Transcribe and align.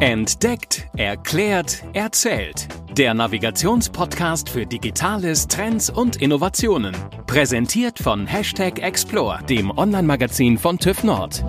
Entdeckt, 0.00 0.86
erklärt, 0.96 1.82
erzählt. 1.92 2.68
Der 2.92 3.14
Navigationspodcast 3.14 4.48
für 4.48 4.64
Digitales, 4.64 5.48
Trends 5.48 5.90
und 5.90 6.22
Innovationen. 6.22 6.96
Präsentiert 7.26 7.98
von 7.98 8.24
Hashtag 8.28 8.78
Explore, 8.78 9.42
dem 9.42 9.76
Online-Magazin 9.76 10.56
von 10.56 10.78
TÜV 10.78 11.02
Nord. 11.02 11.44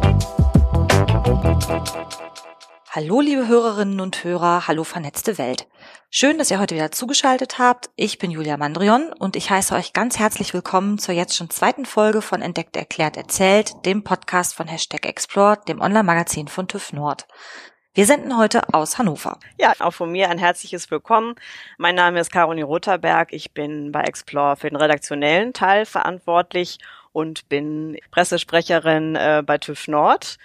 Hallo, 2.90 3.22
liebe 3.22 3.48
Hörerinnen 3.48 4.00
und 4.00 4.24
Hörer, 4.24 4.68
hallo 4.68 4.84
vernetzte 4.84 5.38
Welt. 5.38 5.68
Schön, 6.10 6.40
dass 6.40 6.50
ihr 6.50 6.60
heute 6.60 6.74
wieder 6.74 6.92
zugeschaltet 6.92 7.60
habt. 7.60 7.92
Ich 7.96 8.18
bin 8.18 8.32
Julia 8.32 8.58
Mandrion 8.58 9.14
und 9.20 9.36
ich 9.36 9.52
heiße 9.52 9.76
euch 9.76 9.94
ganz 9.94 10.18
herzlich 10.18 10.56
willkommen 10.56 10.98
zur 10.98 11.14
jetzt 11.14 11.36
schon 11.36 11.52
zweiten 11.52 11.86
Folge 11.86 12.24
von 12.24 12.42
Entdeckt, 12.42 12.76
Erklärt, 12.76 13.16
Erzählt, 13.16 13.86
dem 13.86 14.04
Podcast 14.04 14.56
von 14.56 14.68
Hashtag 14.68 15.06
Explore, 15.06 15.60
dem 15.68 15.82
Online-Magazin 15.82 16.48
von 16.48 16.68
TÜV 16.68 16.94
Nord. 16.94 17.28
Wir 17.96 18.06
senden 18.06 18.38
heute 18.38 18.62
aus 18.72 19.00
Hannover. 19.00 19.40
Ja, 19.60 19.74
auch 19.80 19.94
von 19.94 20.12
mir 20.12 20.30
ein 20.30 20.38
herzliches 20.38 20.92
Willkommen. 20.92 21.34
Mein 21.80 21.96
Name 21.96 22.20
ist 22.20 22.32
Caroline 22.32 22.66
Rotherberg. 22.66 23.34
Ich 23.34 23.52
bin 23.52 23.92
bei 23.92 24.02
Explore 24.02 24.58
für 24.58 24.70
den 24.70 24.76
redaktionellen 24.76 25.54
Teil 25.54 25.88
verantwortlich 25.88 26.78
und 27.14 27.50
bin 27.50 27.98
Pressesprecherin 28.12 29.16
äh, 29.16 29.42
bei 29.44 29.58
TÜV 29.58 29.88
Nord. 29.88 30.38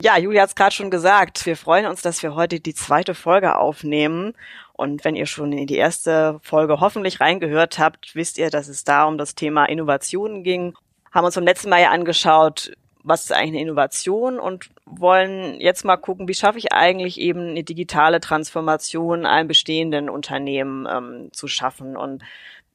Ja, 0.00 0.16
Julia 0.18 0.42
hat 0.42 0.50
es 0.50 0.54
gerade 0.54 0.74
schon 0.74 0.90
gesagt. 0.90 1.44
Wir 1.46 1.56
freuen 1.56 1.86
uns, 1.86 2.00
dass 2.00 2.22
wir 2.22 2.36
heute 2.36 2.60
die 2.60 2.74
zweite 2.74 3.14
Folge 3.16 3.58
aufnehmen. 3.58 4.34
Und 4.72 5.04
wenn 5.04 5.16
ihr 5.16 5.26
schon 5.26 5.52
in 5.52 5.66
die 5.66 5.76
erste 5.76 6.38
Folge 6.42 6.78
hoffentlich 6.78 7.20
reingehört 7.20 7.80
habt, 7.80 8.14
wisst 8.14 8.38
ihr, 8.38 8.50
dass 8.50 8.68
es 8.68 8.84
da 8.84 9.04
um 9.04 9.18
das 9.18 9.34
Thema 9.34 9.64
Innovationen 9.64 10.44
ging. 10.44 10.74
Haben 11.10 11.24
uns 11.24 11.34
beim 11.34 11.44
letzten 11.44 11.70
Mal 11.70 11.82
ja 11.82 11.90
angeschaut, 11.90 12.72
was 13.04 13.24
ist 13.24 13.32
eigentlich 13.32 13.50
eine 13.50 13.60
Innovation 13.60 14.40
und 14.40 14.70
wollen 14.86 15.60
jetzt 15.60 15.84
mal 15.84 15.98
gucken, 15.98 16.26
wie 16.26 16.34
schaffe 16.34 16.58
ich 16.58 16.72
eigentlich 16.72 17.20
eben 17.20 17.50
eine 17.50 17.62
digitale 17.62 18.18
Transformation 18.18 19.26
einem 19.26 19.46
bestehenden 19.46 20.08
Unternehmen 20.08 20.88
ähm, 20.90 21.28
zu 21.32 21.46
schaffen 21.46 21.96
und 21.96 22.22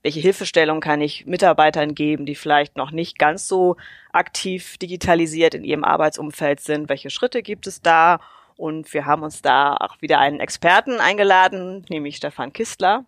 welche 0.02 0.22
Hilfestellung 0.22 0.80
kann 0.80 1.02
ich 1.02 1.26
Mitarbeitern 1.26 1.94
geben, 1.94 2.26
die 2.26 2.36
vielleicht 2.36 2.78
noch 2.78 2.92
nicht 2.92 3.20
ganz 3.20 3.48
so 3.48 3.76
aktiv 4.14 4.78
digitalisiert 4.78 5.56
in 5.56 5.66
ihrem 5.66 5.84
Arbeitsumfeld 5.84 6.62
sind? 6.62 6.88
Welche 6.88 7.10
Schritte 7.10 7.42
gibt 7.42 7.68
es 7.68 7.82
da? 7.82 8.22
Und 8.56 8.94
wir 8.94 9.06
haben 9.06 9.24
uns 9.24 9.42
da 9.42 9.76
auch 9.76 10.02
wieder 10.02 10.20
einen 10.20 10.40
Experten 10.40 11.00
eingeladen, 11.00 11.86
nämlich 11.90 12.18
Stefan 12.18 12.54
Kistler. 12.54 13.04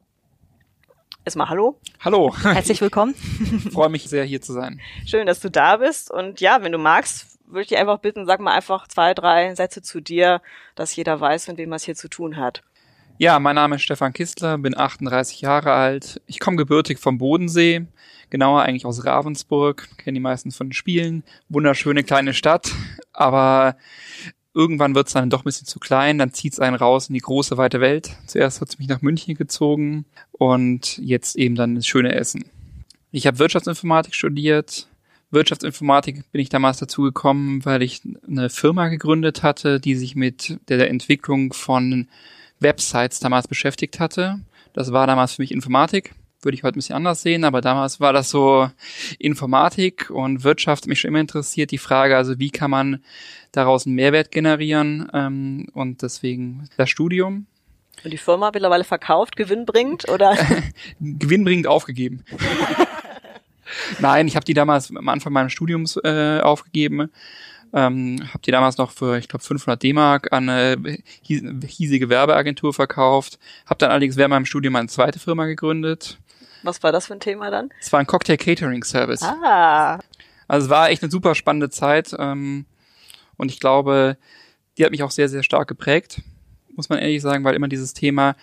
Erstmal 1.23 1.49
hallo. 1.49 1.79
Hallo. 1.99 2.35
Herzlich 2.35 2.81
willkommen. 2.81 3.13
Ich 3.63 3.71
freue 3.73 3.89
mich 3.89 4.09
sehr, 4.09 4.23
hier 4.23 4.41
zu 4.41 4.53
sein. 4.53 4.81
Schön, 5.05 5.27
dass 5.27 5.39
du 5.39 5.51
da 5.51 5.77
bist. 5.77 6.09
Und 6.09 6.41
ja, 6.41 6.63
wenn 6.63 6.71
du 6.71 6.79
magst, 6.79 7.37
würde 7.45 7.61
ich 7.61 7.67
dich 7.67 7.77
einfach 7.77 7.99
bitten, 7.99 8.25
sag 8.25 8.39
mal 8.39 8.55
einfach 8.55 8.87
zwei, 8.87 9.13
drei 9.13 9.53
Sätze 9.53 9.83
zu 9.83 10.01
dir, 10.01 10.41
dass 10.73 10.95
jeder 10.95 11.19
weiß, 11.21 11.47
mit 11.49 11.57
wem 11.57 11.69
man 11.69 11.75
es 11.77 11.83
hier 11.83 11.93
zu 11.93 12.09
tun 12.09 12.37
hat. 12.37 12.63
Ja, 13.19 13.37
mein 13.37 13.53
Name 13.53 13.75
ist 13.75 13.83
Stefan 13.83 14.13
Kistler, 14.13 14.57
bin 14.57 14.75
38 14.75 15.41
Jahre 15.41 15.73
alt. 15.73 16.21
Ich 16.25 16.39
komme 16.39 16.57
gebürtig 16.57 16.97
vom 16.97 17.19
Bodensee, 17.19 17.85
genauer 18.31 18.63
eigentlich 18.63 18.87
aus 18.87 19.05
Ravensburg, 19.05 19.89
kenne 19.97 20.15
die 20.15 20.21
meisten 20.21 20.49
von 20.49 20.69
den 20.69 20.73
Spielen. 20.73 21.23
Wunderschöne 21.49 22.03
kleine 22.03 22.33
Stadt, 22.33 22.71
aber 23.13 23.75
irgendwann 24.53 24.95
wird 24.95 25.07
es 25.07 25.13
dann 25.13 25.29
doch 25.29 25.41
ein 25.41 25.45
bisschen 25.45 25.67
zu 25.67 25.79
klein, 25.79 26.17
dann 26.17 26.33
zieht 26.33 26.53
es 26.53 26.59
einen 26.59 26.75
raus 26.75 27.09
in 27.09 27.13
die 27.13 27.21
große 27.21 27.57
weite 27.57 27.81
Welt. 27.81 28.17
Zuerst 28.27 28.61
hat 28.61 28.69
es 28.69 28.79
mich 28.79 28.87
nach 28.87 29.01
München 29.01 29.35
gezogen 29.35 30.05
und 30.31 30.97
jetzt 30.97 31.35
eben 31.35 31.55
dann 31.55 31.75
das 31.75 31.87
schöne 31.87 32.13
Essen. 32.13 32.45
Ich 33.11 33.27
habe 33.27 33.39
Wirtschaftsinformatik 33.39 34.15
studiert. 34.15 34.87
Wirtschaftsinformatik 35.31 36.29
bin 36.31 36.41
ich 36.41 36.49
damals 36.49 36.79
dazu 36.79 37.03
gekommen, 37.03 37.63
weil 37.65 37.81
ich 37.81 38.01
eine 38.27 38.49
Firma 38.49 38.89
gegründet 38.89 39.43
hatte, 39.43 39.79
die 39.79 39.95
sich 39.95 40.15
mit 40.15 40.57
der 40.67 40.89
Entwicklung 40.89 41.53
von 41.53 42.07
Websites 42.59 43.19
damals 43.19 43.47
beschäftigt 43.47 43.99
hatte. 43.99 44.39
Das 44.73 44.91
war 44.91 45.07
damals 45.07 45.33
für 45.33 45.41
mich 45.41 45.51
Informatik 45.51 46.13
würde 46.41 46.55
ich 46.55 46.63
heute 46.63 46.75
ein 46.75 46.79
bisschen 46.79 46.95
anders 46.95 47.21
sehen, 47.21 47.43
aber 47.43 47.61
damals 47.61 47.99
war 47.99 48.13
das 48.13 48.29
so 48.29 48.69
Informatik 49.19 50.09
und 50.09 50.43
Wirtschaft 50.43 50.87
mich 50.87 50.99
schon 50.99 51.09
immer 51.09 51.19
interessiert. 51.19 51.71
Die 51.71 51.77
Frage, 51.77 52.17
also 52.17 52.39
wie 52.39 52.49
kann 52.49 52.71
man 52.71 53.03
daraus 53.51 53.85
einen 53.85 53.95
Mehrwert 53.95 54.31
generieren 54.31 55.09
ähm, 55.13 55.67
und 55.73 56.01
deswegen 56.01 56.69
das 56.77 56.89
Studium. 56.89 57.45
Und 58.03 58.11
die 58.11 58.17
Firma 58.17 58.51
mittlerweile 58.53 58.83
verkauft, 58.83 59.35
gewinnbringend 59.35 60.09
oder? 60.09 60.35
gewinnbringend 60.99 61.67
aufgegeben. 61.67 62.23
Nein, 63.99 64.27
ich 64.27 64.35
habe 64.35 64.45
die 64.45 64.53
damals 64.53 64.93
am 64.95 65.07
Anfang 65.07 65.33
meines 65.33 65.53
Studiums 65.53 65.97
äh, 65.97 66.39
aufgegeben 66.41 67.09
ähm, 67.73 68.21
hab 68.33 68.41
die 68.41 68.51
damals 68.51 68.77
noch 68.77 68.91
für, 68.91 69.17
ich 69.17 69.27
glaube, 69.27 69.43
500 69.43 69.81
D-Mark 69.81 70.33
an 70.33 70.49
eine 70.49 70.97
hiesige 71.21 72.09
Werbeagentur 72.09 72.73
verkauft. 72.73 73.39
Hab 73.65 73.79
dann 73.79 73.91
allerdings 73.91 74.17
während 74.17 74.31
meinem 74.31 74.45
Studium 74.45 74.75
eine 74.75 74.87
zweite 74.87 75.19
Firma 75.19 75.45
gegründet. 75.45 76.19
Was 76.63 76.83
war 76.83 76.91
das 76.91 77.07
für 77.07 77.13
ein 77.13 77.19
Thema 77.19 77.51
dann? 77.51 77.69
Es 77.79 77.91
war 77.91 77.99
ein 77.99 78.07
Cocktail 78.07 78.37
Catering 78.37 78.83
Service. 78.83 79.21
Ah. 79.21 79.99
Also 80.47 80.65
es 80.65 80.69
war 80.69 80.89
echt 80.89 81.01
eine 81.03 81.11
super 81.11 81.35
spannende 81.35 81.69
Zeit 81.69 82.15
ähm, 82.17 82.65
und 83.37 83.51
ich 83.51 83.59
glaube, 83.59 84.17
die 84.77 84.83
hat 84.83 84.91
mich 84.91 85.03
auch 85.03 85.11
sehr, 85.11 85.29
sehr 85.29 85.43
stark 85.43 85.67
geprägt, 85.67 86.21
muss 86.75 86.89
man 86.89 86.99
ehrlich 86.99 87.21
sagen, 87.21 87.43
weil 87.43 87.55
immer 87.55 87.67
dieses 87.67 87.93
Thema, 87.93 88.35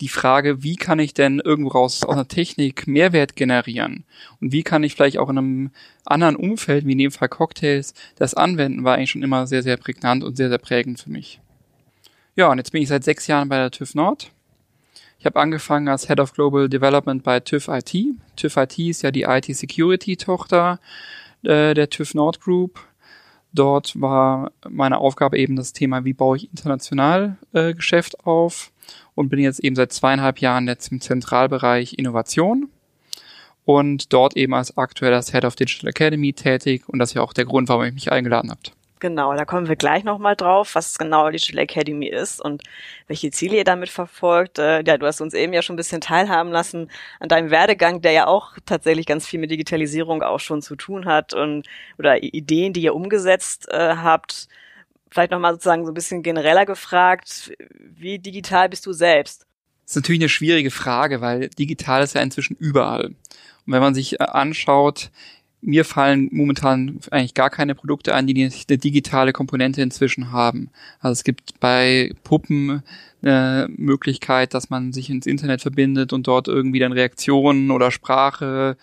die 0.00 0.08
Frage, 0.08 0.62
wie 0.62 0.76
kann 0.76 0.98
ich 0.98 1.12
denn 1.12 1.40
irgendwo 1.40 1.70
raus 1.70 2.02
aus 2.02 2.14
einer 2.14 2.26
Technik 2.26 2.86
Mehrwert 2.86 3.36
generieren? 3.36 4.04
Und 4.40 4.52
wie 4.52 4.62
kann 4.62 4.82
ich 4.82 4.94
vielleicht 4.94 5.18
auch 5.18 5.28
in 5.28 5.38
einem 5.38 5.70
anderen 6.06 6.36
Umfeld, 6.36 6.86
wie 6.86 6.92
in 6.92 6.98
dem 6.98 7.10
Fall 7.10 7.28
Cocktails, 7.28 7.92
das 8.16 8.34
anwenden, 8.34 8.84
war 8.84 8.94
eigentlich 8.94 9.10
schon 9.10 9.22
immer 9.22 9.46
sehr, 9.46 9.62
sehr 9.62 9.76
prägnant 9.76 10.24
und 10.24 10.36
sehr, 10.36 10.48
sehr 10.48 10.58
prägend 10.58 11.00
für 11.00 11.10
mich. 11.10 11.40
Ja, 12.34 12.48
und 12.50 12.58
jetzt 12.58 12.72
bin 12.72 12.82
ich 12.82 12.88
seit 12.88 13.04
sechs 13.04 13.26
Jahren 13.26 13.48
bei 13.48 13.58
der 13.58 13.70
TÜV 13.70 13.94
Nord. 13.94 14.30
Ich 15.20 15.26
habe 15.26 15.38
angefangen 15.38 15.88
als 15.88 16.08
Head 16.08 16.18
of 16.18 16.32
Global 16.32 16.66
Development 16.70 17.22
bei 17.22 17.40
TÜV 17.40 17.68
IT. 17.68 17.94
TÜV 18.36 18.56
IT 18.56 18.78
ist 18.78 19.02
ja 19.02 19.10
die 19.10 19.24
IT-Security-Tochter 19.24 20.80
äh, 21.42 21.74
der 21.74 21.90
TÜV 21.90 22.14
Nord 22.14 22.40
Group. 22.40 22.80
Dort 23.52 24.00
war 24.00 24.50
meine 24.66 24.96
Aufgabe 24.96 25.36
eben 25.36 25.56
das 25.56 25.74
Thema, 25.74 26.06
wie 26.06 26.14
baue 26.14 26.38
ich 26.38 26.48
international 26.48 27.36
äh, 27.52 27.74
Geschäft 27.74 28.24
auf 28.24 28.72
und 29.14 29.28
bin 29.28 29.40
jetzt 29.40 29.60
eben 29.60 29.76
seit 29.76 29.92
zweieinhalb 29.92 30.38
Jahren 30.38 30.66
jetzt 30.66 30.90
im 30.90 31.02
Zentralbereich 31.02 31.98
Innovation 31.98 32.70
und 33.66 34.14
dort 34.14 34.38
eben 34.38 34.54
als 34.54 34.78
aktueller 34.78 35.22
Head 35.22 35.44
of 35.44 35.54
Digital 35.54 35.90
Academy 35.90 36.32
tätig 36.32 36.88
und 36.88 36.98
das 36.98 37.10
ist 37.10 37.14
ja 37.16 37.22
auch 37.22 37.34
der 37.34 37.44
Grund, 37.44 37.68
warum 37.68 37.84
ihr 37.84 37.92
mich 37.92 38.10
eingeladen 38.10 38.50
habt. 38.50 38.72
Genau, 39.00 39.34
da 39.34 39.46
kommen 39.46 39.66
wir 39.66 39.76
gleich 39.76 40.04
nochmal 40.04 40.36
drauf, 40.36 40.74
was 40.74 40.98
genau 40.98 41.30
Digital 41.30 41.62
Academy 41.62 42.06
ist 42.06 42.38
und 42.38 42.62
welche 43.06 43.30
Ziele 43.30 43.56
ihr 43.56 43.64
damit 43.64 43.88
verfolgt. 43.88 44.58
Äh, 44.58 44.84
ja, 44.86 44.98
du 44.98 45.06
hast 45.06 45.22
uns 45.22 45.32
eben 45.32 45.54
ja 45.54 45.62
schon 45.62 45.74
ein 45.74 45.78
bisschen 45.78 46.02
teilhaben 46.02 46.52
lassen 46.52 46.90
an 47.18 47.30
deinem 47.30 47.50
Werdegang, 47.50 48.02
der 48.02 48.12
ja 48.12 48.26
auch 48.26 48.52
tatsächlich 48.66 49.06
ganz 49.06 49.26
viel 49.26 49.40
mit 49.40 49.50
Digitalisierung 49.50 50.22
auch 50.22 50.38
schon 50.38 50.60
zu 50.60 50.76
tun 50.76 51.06
hat 51.06 51.32
und 51.32 51.66
oder 51.98 52.22
Ideen, 52.22 52.74
die 52.74 52.82
ihr 52.82 52.94
umgesetzt 52.94 53.68
äh, 53.70 53.96
habt. 53.96 54.48
Vielleicht 55.10 55.30
nochmal 55.30 55.54
sozusagen 55.54 55.86
so 55.86 55.92
ein 55.92 55.94
bisschen 55.94 56.22
genereller 56.22 56.66
gefragt, 56.66 57.52
wie 57.80 58.18
digital 58.18 58.68
bist 58.68 58.84
du 58.84 58.92
selbst? 58.92 59.46
Das 59.86 59.92
ist 59.92 59.96
natürlich 59.96 60.20
eine 60.20 60.28
schwierige 60.28 60.70
Frage, 60.70 61.22
weil 61.22 61.48
digital 61.48 62.02
ist 62.02 62.14
ja 62.14 62.20
inzwischen 62.20 62.54
überall. 62.56 63.06
Und 63.06 63.72
wenn 63.72 63.80
man 63.80 63.94
sich 63.94 64.20
äh, 64.20 64.24
anschaut, 64.24 65.10
mir 65.62 65.84
fallen 65.84 66.28
momentan 66.32 66.98
eigentlich 67.10 67.34
gar 67.34 67.50
keine 67.50 67.74
Produkte 67.74 68.14
ein, 68.14 68.26
die 68.26 68.42
eine 68.42 68.78
digitale 68.78 69.32
Komponente 69.32 69.82
inzwischen 69.82 70.32
haben. 70.32 70.70
Also 71.00 71.12
es 71.12 71.24
gibt 71.24 71.60
bei 71.60 72.12
Puppen 72.24 72.82
eine 73.22 73.68
Möglichkeit, 73.76 74.54
dass 74.54 74.70
man 74.70 74.92
sich 74.92 75.10
ins 75.10 75.26
Internet 75.26 75.60
verbindet 75.60 76.12
und 76.12 76.26
dort 76.26 76.48
irgendwie 76.48 76.78
dann 76.78 76.92
Reaktionen 76.92 77.70
oder 77.70 77.90
Sprache 77.90 78.76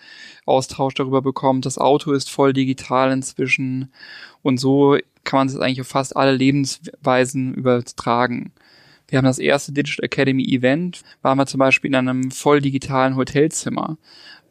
Austausch 0.46 0.94
darüber 0.94 1.22
bekommt. 1.22 1.66
Das 1.66 1.78
Auto 1.78 2.12
ist 2.12 2.30
voll 2.30 2.52
digital 2.52 3.10
inzwischen 3.10 3.90
und 4.42 4.58
so 4.58 4.96
kann 5.24 5.38
man 5.38 5.48
das 5.48 5.58
eigentlich 5.58 5.80
auf 5.80 5.88
fast 5.88 6.16
alle 6.16 6.34
Lebensweisen 6.34 7.54
übertragen. 7.54 8.52
Wir 9.08 9.16
haben 9.16 9.24
das 9.24 9.38
erste 9.38 9.72
Digital 9.72 10.04
Academy 10.04 10.44
Event, 10.44 11.02
waren 11.22 11.38
wir 11.38 11.46
zum 11.46 11.58
Beispiel 11.58 11.88
in 11.88 11.94
einem 11.94 12.30
voll 12.30 12.60
digitalen 12.60 13.16
Hotelzimmer 13.16 13.96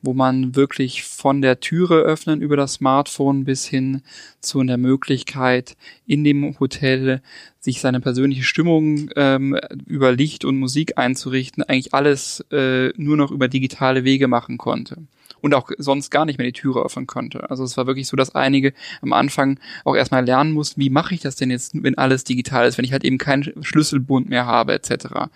wo 0.02 0.14
man 0.14 0.56
wirklich 0.56 1.04
von 1.04 1.42
der 1.42 1.60
Türe 1.60 2.02
öffnen 2.02 2.42
über 2.42 2.56
das 2.56 2.74
Smartphone 2.74 3.44
bis 3.44 3.66
hin 3.66 4.02
zu 4.40 4.64
der 4.64 4.78
Möglichkeit, 4.78 5.76
in 6.06 6.24
dem 6.24 6.60
Hotel 6.60 7.22
sich 7.60 7.82
seine 7.82 8.00
persönliche 8.00 8.44
Stimmung 8.44 9.10
ähm, 9.16 9.60
über 9.86 10.12
Licht 10.12 10.46
und 10.46 10.58
Musik 10.58 10.98
einzurichten, 10.98 11.64
eigentlich 11.64 11.94
alles 11.94 12.46
äh, 12.52 12.90
nur 12.96 13.18
noch 13.18 13.32
über 13.32 13.48
digitale 13.48 14.04
Wege 14.04 14.28
machen 14.28 14.58
konnte 14.58 14.98
und 15.42 15.54
auch 15.54 15.72
sonst 15.78 16.10
gar 16.10 16.26
nicht 16.26 16.38
mehr 16.38 16.48
die 16.48 16.54
Türe 16.54 16.84
öffnen 16.84 17.08
konnte. 17.08 17.50
Also 17.50 17.64
es 17.64 17.78
war 17.78 17.88
wirklich 17.88 18.08
so, 18.08 18.18
dass 18.18 18.36
einige 18.36 18.74
am 19.02 19.14
Anfang 19.14 19.60
auch 19.86 19.96
erstmal 19.96 20.26
lernen 20.26 20.52
mussten, 20.52 20.82
wie 20.82 20.90
mache 20.90 21.14
ich 21.14 21.22
das 21.22 21.36
denn 21.36 21.52
jetzt, 21.52 21.72
wenn 21.82 21.98
alles 21.98 22.24
digital 22.24 22.68
ist, 22.68 22.78
wenn 22.78 22.86
ich 22.86 22.92
halt 22.92 23.04
eben 23.04 23.18
keinen 23.18 23.64
Schlüsselbund 23.64 24.30
mehr 24.30 24.46
habe 24.46 24.74
etc. 24.74 25.30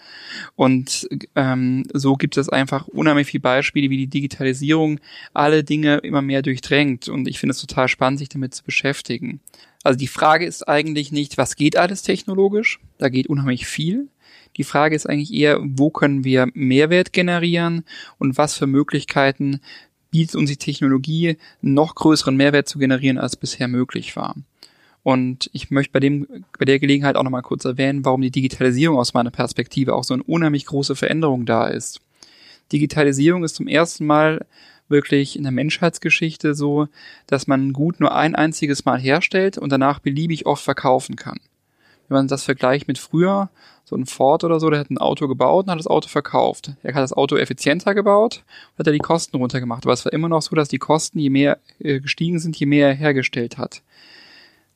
Und 0.55 1.07
ähm, 1.35 1.85
so 1.93 2.15
gibt 2.15 2.37
es 2.37 2.49
einfach 2.49 2.87
unheimlich 2.87 3.27
viele 3.27 3.41
Beispiele, 3.41 3.89
wie 3.89 3.97
die 3.97 4.07
Digitalisierung 4.07 4.99
alle 5.33 5.63
Dinge 5.63 5.97
immer 5.97 6.21
mehr 6.21 6.41
durchdrängt 6.41 7.09
und 7.09 7.27
ich 7.27 7.39
finde 7.39 7.51
es 7.51 7.61
total 7.61 7.87
spannend, 7.87 8.19
sich 8.19 8.29
damit 8.29 8.53
zu 8.53 8.63
beschäftigen. 8.63 9.39
Also 9.83 9.97
die 9.97 10.07
Frage 10.07 10.45
ist 10.45 10.67
eigentlich 10.67 11.11
nicht, 11.11 11.37
was 11.37 11.55
geht 11.55 11.75
alles 11.75 12.03
technologisch? 12.03 12.79
Da 12.97 13.09
geht 13.09 13.27
unheimlich 13.27 13.65
viel. 13.65 14.09
Die 14.57 14.63
Frage 14.63 14.95
ist 14.95 15.07
eigentlich 15.07 15.33
eher, 15.33 15.59
wo 15.61 15.89
können 15.89 16.23
wir 16.23 16.47
Mehrwert 16.53 17.13
generieren 17.13 17.83
und 18.17 18.37
was 18.37 18.55
für 18.55 18.67
Möglichkeiten 18.67 19.61
bietet 20.11 20.35
uns 20.35 20.49
die 20.49 20.57
Technologie, 20.57 21.37
noch 21.61 21.95
größeren 21.95 22.35
Mehrwert 22.35 22.67
zu 22.67 22.77
generieren, 22.79 23.17
als 23.17 23.35
bisher 23.35 23.67
möglich 23.67 24.15
war. 24.15 24.35
Und 25.03 25.49
ich 25.53 25.71
möchte 25.71 25.93
bei 25.93 25.99
dem, 25.99 26.27
bei 26.59 26.65
der 26.65 26.79
Gelegenheit 26.79 27.15
auch 27.15 27.23
nochmal 27.23 27.41
kurz 27.41 27.65
erwähnen, 27.65 28.05
warum 28.05 28.21
die 28.21 28.29
Digitalisierung 28.29 28.97
aus 28.97 29.13
meiner 29.13 29.31
Perspektive 29.31 29.95
auch 29.95 30.03
so 30.03 30.13
eine 30.13 30.23
unheimlich 30.23 30.67
große 30.67 30.95
Veränderung 30.95 31.45
da 31.45 31.67
ist. 31.67 32.01
Digitalisierung 32.71 33.43
ist 33.43 33.55
zum 33.55 33.67
ersten 33.67 34.05
Mal 34.05 34.45
wirklich 34.87 35.35
in 35.35 35.43
der 35.43 35.51
Menschheitsgeschichte 35.51 36.53
so, 36.53 36.87
dass 37.25 37.47
man 37.47 37.73
Gut 37.73 37.99
nur 37.99 38.13
ein 38.13 38.35
einziges 38.35 38.85
Mal 38.85 38.99
herstellt 38.99 39.57
und 39.57 39.71
danach 39.71 39.99
beliebig 39.99 40.45
oft 40.45 40.63
verkaufen 40.63 41.15
kann. 41.15 41.39
Wenn 42.11 42.17
man 42.17 42.27
das 42.27 42.43
vergleicht 42.43 42.89
mit 42.89 42.97
früher, 42.97 43.49
so 43.85 43.95
ein 43.95 44.05
Ford 44.05 44.43
oder 44.43 44.59
so, 44.59 44.69
der 44.69 44.81
hat 44.81 44.91
ein 44.91 44.97
Auto 44.97 45.29
gebaut 45.29 45.65
und 45.65 45.71
hat 45.71 45.79
das 45.79 45.87
Auto 45.87 46.09
verkauft. 46.09 46.73
Er 46.83 46.93
hat 46.93 47.01
das 47.01 47.13
Auto 47.13 47.37
effizienter 47.37 47.95
gebaut 47.95 48.43
hat 48.77 48.85
er 48.85 48.91
die 48.91 48.99
Kosten 48.99 49.37
runtergemacht. 49.37 49.85
Aber 49.85 49.93
es 49.93 50.03
war 50.03 50.11
immer 50.11 50.27
noch 50.27 50.41
so, 50.41 50.53
dass 50.55 50.67
die 50.67 50.77
Kosten, 50.77 51.19
je 51.19 51.29
mehr 51.29 51.57
äh, 51.79 52.01
gestiegen 52.01 52.39
sind, 52.39 52.57
je 52.57 52.65
mehr 52.65 52.89
er 52.89 52.95
hergestellt 52.95 53.57
hat 53.57 53.81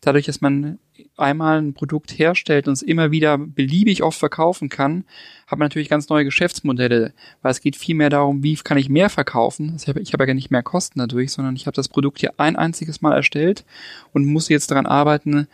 dadurch, 0.06 0.26
dass 0.26 0.42
man 0.42 0.80
einmal 1.18 1.62
ein 1.62 1.74
Produkt 1.74 2.18
herstellt 2.18 2.68
und 2.68 2.74
es 2.74 2.82
immer 2.82 3.12
wieder 3.12 3.38
beliebig 3.38 4.04
oft 4.04 4.18
verkaufen 4.18 4.70
kann, 4.70 5.06
hat 5.48 5.60
man 5.60 5.66
natürlich 5.66 5.90
ganz 5.90 6.10
neue 6.10 6.26
Geschäftsmodelle, 6.26 7.14
weil 7.42 7.52
es 7.52 7.62
geht 7.62 7.76
viel 7.76 7.96
mehr 7.96 8.10
darum, 8.10 8.44
wie 8.44 8.56
kann 8.56 8.78
ich 8.78 8.90
mehr 8.90 9.10
verkaufen. 9.10 9.76
Ich 9.78 9.88
habe, 9.88 10.00
ich 10.02 10.14
habe 10.14 10.28
ja 10.28 10.34
nicht 10.34 10.52
mehr 10.52 10.64
Kosten 10.64 11.00
dadurch, 11.00 11.32
sondern 11.32 11.56
ich 11.56 11.68
habe 11.68 11.76
das 11.76 11.90
Produkt 11.90 12.20
hier 12.20 12.34
ein 12.38 12.56
einziges 12.56 13.02
Mal 13.02 13.14
erstellt 13.14 13.66
und 14.14 14.26
muss 14.26 14.50
jetzt 14.50 14.72
daran 14.72 14.86
arbeiten, 14.86 15.48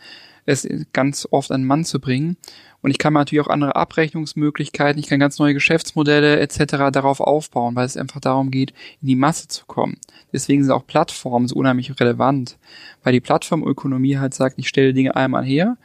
es 0.46 0.68
ganz 0.92 1.26
oft 1.30 1.52
an 1.52 1.64
Mann 1.64 1.84
zu 1.84 2.00
bringen. 2.00 2.36
Und 2.80 2.90
ich 2.90 2.98
kann 2.98 3.12
natürlich 3.12 3.44
auch 3.44 3.50
andere 3.50 3.76
Abrechnungsmöglichkeiten, 3.76 4.98
ich 4.98 5.06
kann 5.06 5.20
ganz 5.20 5.38
neue 5.38 5.54
Geschäftsmodelle 5.54 6.40
etc. 6.40 6.90
darauf 6.92 7.20
aufbauen, 7.20 7.76
weil 7.76 7.86
es 7.86 7.96
einfach 7.96 8.20
darum 8.20 8.50
geht, 8.50 8.72
in 9.00 9.08
die 9.08 9.16
Masse 9.16 9.46
zu 9.46 9.66
kommen. 9.66 9.98
Deswegen 10.32 10.64
sind 10.64 10.72
auch 10.72 10.86
Plattformen 10.86 11.46
so 11.46 11.54
unheimlich 11.54 11.98
relevant, 12.00 12.58
weil 13.04 13.12
die 13.12 13.20
Plattformökonomie 13.20 14.18
halt 14.18 14.34
sagt, 14.34 14.58
ich 14.58 14.68
stelle 14.68 14.94
Dinge 14.94 15.14
einmal 15.14 15.44
her 15.44 15.76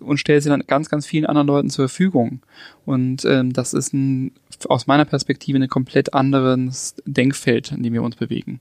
und 0.00 0.18
stelle 0.18 0.40
sie 0.40 0.48
dann 0.48 0.64
ganz, 0.66 0.88
ganz 0.88 1.06
vielen 1.06 1.26
anderen 1.26 1.48
Leuten 1.48 1.70
zur 1.70 1.88
Verfügung. 1.88 2.40
Und 2.86 3.26
ähm, 3.26 3.52
das 3.52 3.74
ist 3.74 3.92
ein, 3.92 4.32
aus 4.68 4.86
meiner 4.86 5.04
Perspektive 5.04 5.58
ein 5.58 5.68
komplett 5.68 6.14
anderes 6.14 6.94
Denkfeld, 7.04 7.72
in 7.72 7.82
dem 7.82 7.92
wir 7.92 8.02
uns 8.02 8.16
bewegen. 8.16 8.60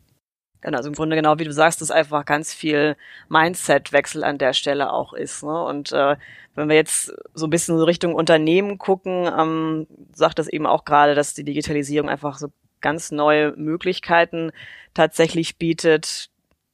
Genau, 0.62 0.78
also 0.78 0.90
im 0.90 0.96
Grunde 0.96 1.16
genau 1.16 1.40
wie 1.40 1.44
du 1.44 1.52
sagst, 1.52 1.82
dass 1.82 1.90
einfach 1.90 2.24
ganz 2.26 2.54
viel 2.54 2.96
Mindset-Wechsel 3.30 4.24
an 4.24 4.38
der 4.38 4.54
Stelle 4.54 4.94
auch 4.94 5.14
ist. 5.14 5.44
Ne? 5.44 5.64
Und 5.64 5.92
äh, 5.92 6.16
wenn 6.54 6.70
wir 6.70 6.76
jetzt 6.76 7.14
so 7.34 7.48
ein 7.48 7.50
bisschen 7.50 7.78
so 7.78 7.84
Richtung 7.84 8.14
Unternehmen 8.14 8.78
gucken, 8.78 9.28
ähm, 9.38 9.88
sagt 10.14 10.38
das 10.38 10.48
eben 10.48 10.68
auch 10.68 10.86
gerade, 10.86 11.16
dass 11.16 11.34
die 11.34 11.44
Digitalisierung 11.44 12.10
einfach 12.10 12.38
so 12.38 12.50
ganz 12.80 13.12
neue 13.12 13.54
Möglichkeiten 13.58 14.52
tatsächlich 14.94 15.58
bietet. 15.58 16.30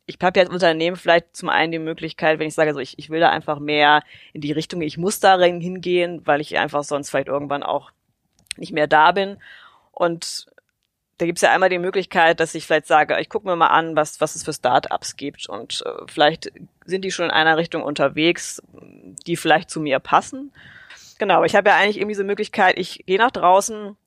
Ich 0.05 0.17
habe 0.21 0.39
ja 0.39 0.45
als 0.45 0.53
Unternehmen 0.53 0.97
vielleicht 0.97 1.35
zum 1.35 1.49
einen 1.49 1.71
die 1.71 1.79
Möglichkeit, 1.79 2.39
wenn 2.39 2.47
ich 2.47 2.55
sage, 2.55 2.73
so 2.73 2.79
ich, 2.79 2.97
ich 2.99 3.09
will 3.09 3.19
da 3.19 3.29
einfach 3.29 3.59
mehr 3.59 4.03
in 4.33 4.41
die 4.41 4.53
Richtung, 4.53 4.81
ich 4.81 4.97
muss 4.97 5.19
darin 5.19 5.61
hingehen, 5.61 6.21
weil 6.25 6.41
ich 6.41 6.57
einfach 6.57 6.83
sonst 6.83 7.09
vielleicht 7.09 7.27
irgendwann 7.27 7.63
auch 7.63 7.91
nicht 8.57 8.73
mehr 8.73 8.87
da 8.87 9.11
bin. 9.11 9.37
Und 9.91 10.47
da 11.17 11.25
gibt's 11.25 11.41
ja 11.41 11.51
einmal 11.51 11.69
die 11.69 11.79
Möglichkeit, 11.79 12.39
dass 12.39 12.53
ich 12.55 12.65
vielleicht 12.65 12.87
sage, 12.87 13.19
ich 13.19 13.29
gucke 13.29 13.47
mir 13.47 13.55
mal 13.55 13.67
an, 13.67 13.95
was, 13.95 14.21
was 14.21 14.35
es 14.35 14.43
für 14.43 14.53
Startups 14.53 15.15
gibt 15.15 15.49
und 15.49 15.83
äh, 15.85 16.03
vielleicht 16.07 16.51
sind 16.85 17.03
die 17.03 17.11
schon 17.11 17.25
in 17.25 17.31
einer 17.31 17.57
Richtung 17.57 17.83
unterwegs, 17.83 18.61
die 19.25 19.35
vielleicht 19.35 19.69
zu 19.69 19.79
mir 19.79 19.99
passen. 19.99 20.53
Genau, 21.19 21.43
ich 21.43 21.55
habe 21.55 21.69
ja 21.69 21.75
eigentlich 21.75 21.97
irgendwie 21.97 22.15
so 22.15 22.21
eine 22.21 22.27
Möglichkeit, 22.27 22.77
ich 22.77 23.03
gehe 23.05 23.17
nach 23.17 23.31
draußen 23.31 23.97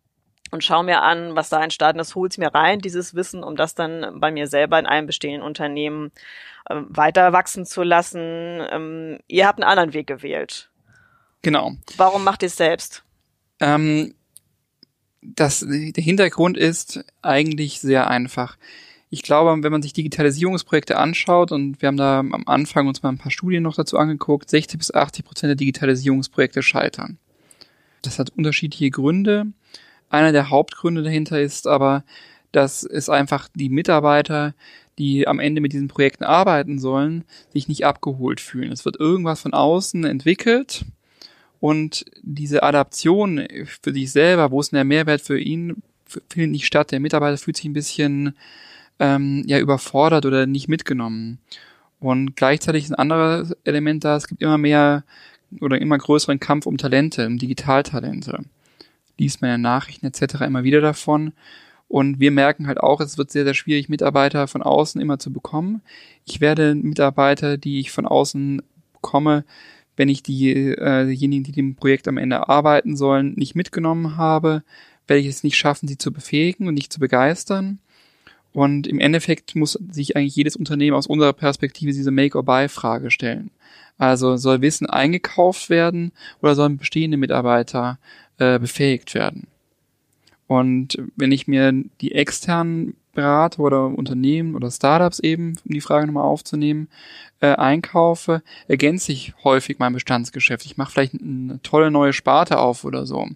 und 0.52 0.64
schaue 0.64 0.84
mir 0.84 1.02
an, 1.02 1.36
was 1.36 1.48
da 1.48 1.62
entstanden 1.62 2.00
ist, 2.00 2.14
hol's 2.14 2.38
mir 2.38 2.54
rein, 2.54 2.80
dieses 2.80 3.14
Wissen, 3.14 3.42
um 3.42 3.56
das 3.56 3.74
dann 3.74 4.20
bei 4.20 4.30
mir 4.30 4.46
selber 4.46 4.78
in 4.78 4.86
einem 4.86 5.06
bestehenden 5.06 5.42
Unternehmen 5.42 6.12
äh, 6.68 6.76
weiter 6.88 7.32
wachsen 7.32 7.66
zu 7.66 7.82
lassen. 7.82 8.62
Ähm, 8.70 9.18
ihr 9.26 9.46
habt 9.46 9.60
einen 9.60 9.70
anderen 9.70 9.92
Weg 9.92 10.06
gewählt. 10.06 10.70
Genau. 11.42 11.72
Warum 11.96 12.24
macht 12.24 12.42
ihr 12.42 12.46
es 12.46 12.56
selbst? 12.56 13.04
Ähm, 13.60 14.14
das, 15.22 15.64
der 15.68 16.04
Hintergrund 16.04 16.56
ist 16.56 17.04
eigentlich 17.22 17.80
sehr 17.80 18.08
einfach. 18.08 18.56
Ich 19.10 19.22
glaube, 19.22 19.62
wenn 19.62 19.72
man 19.72 19.82
sich 19.82 19.92
Digitalisierungsprojekte 19.92 20.96
anschaut, 20.96 21.52
und 21.52 21.82
wir 21.82 21.88
haben 21.88 21.96
da 21.96 22.20
am 22.20 22.44
Anfang 22.46 22.86
uns 22.86 23.02
mal 23.02 23.10
ein 23.10 23.18
paar 23.18 23.32
Studien 23.32 23.62
noch 23.62 23.74
dazu 23.74 23.98
angeguckt, 23.98 24.48
60 24.48 24.78
bis 24.78 24.94
80 24.94 25.24
Prozent 25.24 25.48
der 25.48 25.56
Digitalisierungsprojekte 25.56 26.62
scheitern. 26.62 27.18
Das 28.02 28.18
hat 28.18 28.30
unterschiedliche 28.30 28.90
Gründe. 28.90 29.46
Einer 30.08 30.32
der 30.32 30.48
Hauptgründe 30.50 31.02
dahinter 31.02 31.40
ist 31.40 31.66
aber, 31.66 32.04
dass 32.52 32.82
es 32.82 33.08
einfach 33.08 33.48
die 33.54 33.68
Mitarbeiter, 33.68 34.54
die 34.98 35.26
am 35.26 35.38
Ende 35.38 35.60
mit 35.60 35.72
diesen 35.72 35.88
Projekten 35.88 36.24
arbeiten 36.24 36.78
sollen, 36.78 37.24
sich 37.52 37.68
nicht 37.68 37.84
abgeholt 37.84 38.40
fühlen. 38.40 38.72
Es 38.72 38.84
wird 38.84 38.98
irgendwas 38.98 39.42
von 39.42 39.54
außen 39.54 40.04
entwickelt, 40.04 40.84
und 41.60 42.06
diese 42.22 42.62
Adaption 42.62 43.46
für 43.82 43.92
sich 43.92 44.10
selber, 44.10 44.50
wo 44.50 44.60
ist 44.60 44.72
denn 44.72 44.78
der 44.78 44.84
Mehrwert 44.84 45.20
für 45.20 45.38
ihn, 45.38 45.82
findet 46.06 46.50
nicht 46.50 46.66
statt. 46.66 46.90
Der 46.90 47.00
Mitarbeiter 47.00 47.36
fühlt 47.36 47.56
sich 47.56 47.66
ein 47.66 47.74
bisschen 47.74 48.34
ähm, 48.98 49.44
ja 49.46 49.58
überfordert 49.58 50.26
oder 50.26 50.46
nicht 50.46 50.68
mitgenommen. 50.68 51.38
Und 52.00 52.34
gleichzeitig 52.34 52.84
ist 52.84 52.90
ein 52.90 52.94
anderes 52.94 53.54
Element 53.64 54.04
da, 54.04 54.16
es 54.16 54.26
gibt 54.26 54.42
immer 54.42 54.58
mehr 54.58 55.04
oder 55.60 55.80
immer 55.80 55.98
größeren 55.98 56.40
Kampf 56.40 56.64
um 56.66 56.78
Talente, 56.78 57.26
um 57.26 57.38
Digitaltalente. 57.38 58.40
Liest 59.18 59.42
man 59.42 59.50
ja 59.50 59.58
Nachrichten 59.58 60.06
etc. 60.06 60.42
immer 60.46 60.64
wieder 60.64 60.80
davon. 60.80 61.32
Und 61.88 62.20
wir 62.20 62.30
merken 62.30 62.68
halt 62.68 62.80
auch, 62.80 63.00
es 63.00 63.18
wird 63.18 63.30
sehr, 63.32 63.44
sehr 63.44 63.54
schwierig, 63.54 63.88
Mitarbeiter 63.88 64.46
von 64.46 64.62
außen 64.62 65.00
immer 65.00 65.18
zu 65.18 65.32
bekommen. 65.32 65.82
Ich 66.24 66.40
werde 66.40 66.74
Mitarbeiter, 66.74 67.58
die 67.58 67.80
ich 67.80 67.90
von 67.90 68.06
außen 68.06 68.62
bekomme, 68.92 69.44
wenn 70.00 70.08
ich 70.08 70.26
äh, 70.26 71.04
diejenigen, 71.04 71.44
die 71.44 71.52
dem 71.52 71.74
Projekt 71.74 72.08
am 72.08 72.16
Ende 72.16 72.48
arbeiten 72.48 72.96
sollen, 72.96 73.34
nicht 73.34 73.54
mitgenommen 73.54 74.16
habe, 74.16 74.62
werde 75.06 75.20
ich 75.20 75.26
es 75.26 75.44
nicht 75.44 75.58
schaffen, 75.58 75.88
sie 75.88 75.98
zu 75.98 76.10
befähigen 76.10 76.66
und 76.68 76.72
nicht 76.72 76.90
zu 76.90 77.00
begeistern. 77.00 77.80
Und 78.54 78.86
im 78.86 78.98
Endeffekt 78.98 79.56
muss 79.56 79.78
sich 79.90 80.16
eigentlich 80.16 80.36
jedes 80.36 80.56
Unternehmen 80.56 80.96
aus 80.96 81.06
unserer 81.06 81.34
Perspektive 81.34 81.92
diese 81.92 82.12
Make-or-Buy-Frage 82.12 83.10
stellen. 83.10 83.50
Also 83.98 84.38
soll 84.38 84.62
Wissen 84.62 84.86
eingekauft 84.86 85.68
werden 85.68 86.12
oder 86.40 86.54
sollen 86.54 86.78
bestehende 86.78 87.18
Mitarbeiter 87.18 87.98
äh, 88.38 88.58
befähigt 88.58 89.12
werden? 89.12 89.48
Und 90.46 90.96
wenn 91.14 91.30
ich 91.30 91.46
mir 91.46 91.74
die 92.00 92.12
externen 92.12 92.96
Berater 93.12 93.60
oder 93.60 93.86
Unternehmen 93.86 94.54
oder 94.54 94.70
Startups 94.70 95.18
eben, 95.18 95.58
um 95.64 95.72
die 95.72 95.80
Frage 95.80 96.06
nochmal 96.06 96.24
aufzunehmen, 96.24 96.88
äh, 97.40 97.54
einkaufe, 97.54 98.42
ergänze 98.68 99.12
ich 99.12 99.34
häufig 99.44 99.78
mein 99.78 99.92
Bestandsgeschäft. 99.92 100.64
Ich 100.64 100.76
mache 100.76 100.92
vielleicht 100.92 101.14
eine 101.14 101.60
tolle 101.62 101.90
neue 101.90 102.12
Sparte 102.12 102.58
auf 102.58 102.84
oder 102.84 103.06
so. 103.06 103.28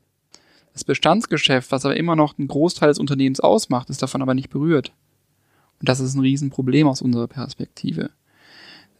Das 0.73 0.85
Bestandsgeschäft, 0.85 1.71
was 1.71 1.85
aber 1.85 1.97
immer 1.97 2.17
noch 2.17 2.39
einen 2.39 2.49
Großteil 2.49 2.89
des 2.89 2.99
Unternehmens 2.99 3.41
ausmacht, 3.41 3.91
ist 3.91 4.03
davon 4.03 4.23
aber 4.23 4.35
nicht 4.35 4.51
berührt. 4.51 4.93
Und 5.81 5.89
das 5.89 6.01
ist 6.01 6.15
ein 6.15 6.21
Riesenproblem 6.21 6.87
aus 6.87 7.03
unserer 7.03 7.29
Perspektive. 7.29 8.11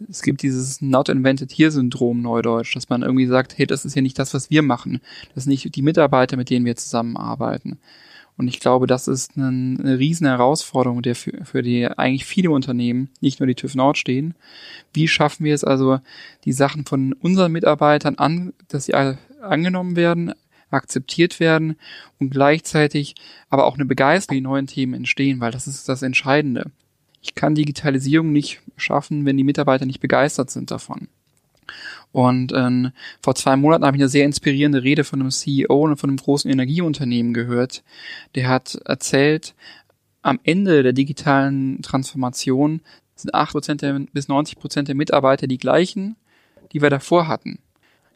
Es 0.09 0.23
gibt 0.23 0.43
dieses 0.43 0.81
Not 0.81 1.09
Invented 1.09 1.53
Here 1.53 1.71
Syndrom 1.71 2.21
Neudeutsch, 2.21 2.75
dass 2.75 2.89
man 2.89 3.03
irgendwie 3.03 3.27
sagt, 3.27 3.57
hey, 3.59 3.67
das 3.67 3.85
ist 3.85 3.95
ja 3.95 4.03
nicht 4.03 4.19
das, 4.19 4.35
was 4.35 4.51
wir 4.51 4.63
machen. 4.63 5.01
Das 5.35 5.45
sind 5.45 5.51
nicht 5.51 5.75
die 5.75 5.83
Mitarbeiter, 5.83 6.37
mit 6.37 6.51
denen 6.51 6.67
wir 6.67 6.77
zusammenarbeiten. 6.77 7.79
Und 8.37 8.49
ich 8.49 8.59
glaube, 8.59 8.87
das 8.87 9.07
ist 9.07 9.37
eine, 9.37 9.47
eine 9.47 9.99
riesen 9.99 10.27
Herausforderung, 10.27 11.03
der 11.03 11.15
für, 11.15 11.45
für 11.45 11.63
die 11.63 11.87
eigentlich 11.87 12.25
viele 12.25 12.51
Unternehmen, 12.51 13.11
nicht 13.21 13.39
nur 13.39 13.47
die 13.47 13.55
TÜV 13.55 13.77
Nord 13.77 13.97
stehen. 13.97 14.35
Wie 14.93 15.07
schaffen 15.07 15.45
wir 15.45 15.55
es 15.55 15.63
also, 15.63 16.01
die 16.45 16.53
Sachen 16.53 16.85
von 16.85 17.13
unseren 17.13 17.53
Mitarbeitern 17.53 18.17
an, 18.17 18.53
dass 18.69 18.87
sie 18.87 18.95
angenommen 18.95 19.95
werden, 19.95 20.35
akzeptiert 20.71 21.39
werden 21.39 21.77
und 22.19 22.31
gleichzeitig 22.31 23.15
aber 23.49 23.67
auch 23.67 23.77
eine 23.77 23.85
Begeisterung, 23.85 24.37
die 24.37 24.43
neuen 24.43 24.67
Themen 24.67 24.95
entstehen, 24.95 25.41
weil 25.41 25.53
das 25.53 25.69
ist 25.69 25.89
das 25.89 26.03
Entscheidende. 26.03 26.73
Ich 27.21 27.35
kann 27.35 27.55
Digitalisierung 27.55 28.33
nicht 28.33 28.61
schaffen, 28.77 29.25
wenn 29.25 29.37
die 29.37 29.45
Mitarbeiter 29.45 29.87
nicht 29.87 30.01
begeistert 30.01 30.51
sind 30.51 30.71
davon. 30.71 31.09
Und 32.13 32.53
ähm, 32.55 32.93
vor 33.23 33.35
zwei 33.35 33.57
Monaten 33.57 33.85
habe 33.85 33.97
ich 33.97 34.03
eine 34.03 34.09
sehr 34.09 34.25
inspirierende 34.25 34.83
Rede 34.83 35.05
von 35.05 35.21
einem 35.21 35.31
CEO 35.31 35.85
und 35.85 35.97
von 35.97 36.11
einem 36.11 36.19
großen 36.19 36.51
Energieunternehmen 36.51 37.35
gehört. 37.35 37.83
Der 38.35 38.49
hat 38.49 38.77
erzählt, 38.85 39.55
am 40.23 40.41
Ende 40.45 40.83
der 40.83 40.93
digitalen 40.93 41.83
Transformation 41.83 42.81
sind 43.15 43.35
8% 43.35 44.09
bis 44.13 44.29
90% 44.29 44.83
der 44.83 44.95
Mitarbeiter 44.95 45.47
die 45.47 45.59
gleichen, 45.59 46.17
die 46.73 46.83
wir 46.83 46.91
davor 46.91 47.29
hatten. 47.29 47.59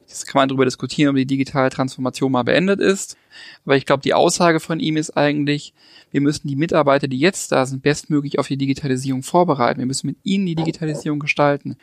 Jetzt 0.08 0.26
kann 0.26 0.40
man 0.40 0.48
darüber 0.48 0.64
diskutieren, 0.64 1.10
ob 1.10 1.16
die 1.16 1.26
digitale 1.26 1.68
Transformation 1.68 2.32
mal 2.32 2.42
beendet 2.42 2.80
ist. 2.80 3.18
Aber 3.66 3.76
ich 3.76 3.84
glaube, 3.84 4.02
die 4.02 4.14
Aussage 4.14 4.58
von 4.58 4.80
ihm 4.80 4.96
ist 4.96 5.10
eigentlich, 5.18 5.74
wir 6.10 6.22
müssen 6.22 6.48
die 6.48 6.56
Mitarbeiter, 6.56 7.08
die 7.08 7.18
jetzt 7.18 7.52
da 7.52 7.66
sind, 7.66 7.82
bestmöglich 7.82 8.38
auf 8.38 8.48
die 8.48 8.56
Digitalisierung 8.56 9.22
vorbereiten. 9.22 9.80
Wir 9.80 9.86
müssen 9.86 10.06
mit 10.06 10.16
ihnen 10.22 10.46
die 10.46 10.54
Digitalisierung 10.54 11.18
gestalten. 11.18 11.76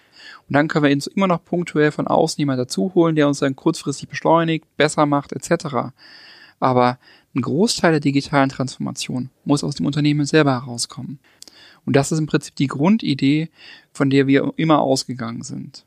Und 0.47 0.53
dann 0.55 0.67
können 0.67 0.85
wir 0.85 0.91
uns 0.91 1.05
immer 1.05 1.27
noch 1.27 1.45
punktuell 1.45 1.91
von 1.91 2.07
außen 2.07 2.41
jemand 2.41 2.59
dazu 2.59 2.91
holen, 2.95 3.15
der 3.15 3.27
uns 3.27 3.39
dann 3.39 3.55
kurzfristig 3.55 4.09
beschleunigt, 4.09 4.65
besser 4.75 5.05
macht, 5.05 5.31
etc. 5.31 5.93
Aber 6.59 6.97
ein 7.35 7.41
Großteil 7.41 7.91
der 7.91 7.99
digitalen 7.99 8.49
Transformation 8.49 9.29
muss 9.43 9.63
aus 9.63 9.75
dem 9.75 9.85
Unternehmen 9.85 10.25
selber 10.25 10.53
herauskommen. 10.53 11.19
Und 11.85 11.95
das 11.95 12.11
ist 12.11 12.17
im 12.17 12.25
Prinzip 12.25 12.55
die 12.55 12.67
Grundidee, 12.67 13.49
von 13.93 14.09
der 14.09 14.25
wir 14.25 14.51
immer 14.55 14.79
ausgegangen 14.79 15.43
sind. 15.43 15.85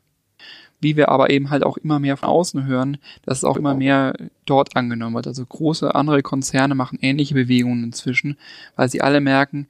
Wie 0.81 0.95
wir 0.95 1.09
aber 1.09 1.29
eben 1.29 1.49
halt 1.49 1.63
auch 1.63 1.77
immer 1.77 1.99
mehr 1.99 2.15
von 2.17 2.29
außen 2.29 2.65
hören, 2.65 2.97
dass 3.23 3.39
es 3.39 3.43
auch 3.43 3.57
immer 3.57 3.73
mehr 3.73 4.13
dort 4.45 4.75
angenommen 4.75 5.15
wird. 5.15 5.27
Also 5.27 5.45
große 5.45 5.93
andere 5.93 6.21
Konzerne 6.21 6.75
machen 6.75 6.99
ähnliche 7.01 7.33
Bewegungen 7.33 7.83
inzwischen, 7.83 8.37
weil 8.75 8.89
sie 8.89 9.01
alle 9.01 9.19
merken, 9.19 9.67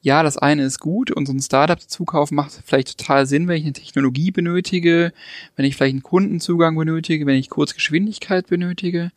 ja, 0.00 0.22
das 0.22 0.38
eine 0.38 0.62
ist 0.62 0.78
gut 0.78 1.10
und 1.10 1.26
so 1.26 1.32
ein 1.32 1.40
Startup 1.40 1.80
zukaufen 1.80 2.36
macht 2.36 2.62
vielleicht 2.64 2.96
total 2.98 3.26
Sinn, 3.26 3.48
wenn 3.48 3.56
ich 3.56 3.64
eine 3.64 3.72
Technologie 3.72 4.30
benötige, 4.30 5.12
wenn 5.56 5.64
ich 5.64 5.76
vielleicht 5.76 5.94
einen 5.94 6.02
Kundenzugang 6.02 6.76
benötige, 6.76 7.26
wenn 7.26 7.36
ich 7.36 7.50
kurz 7.50 7.74
Geschwindigkeit 7.74 8.46
benötige. 8.46 9.10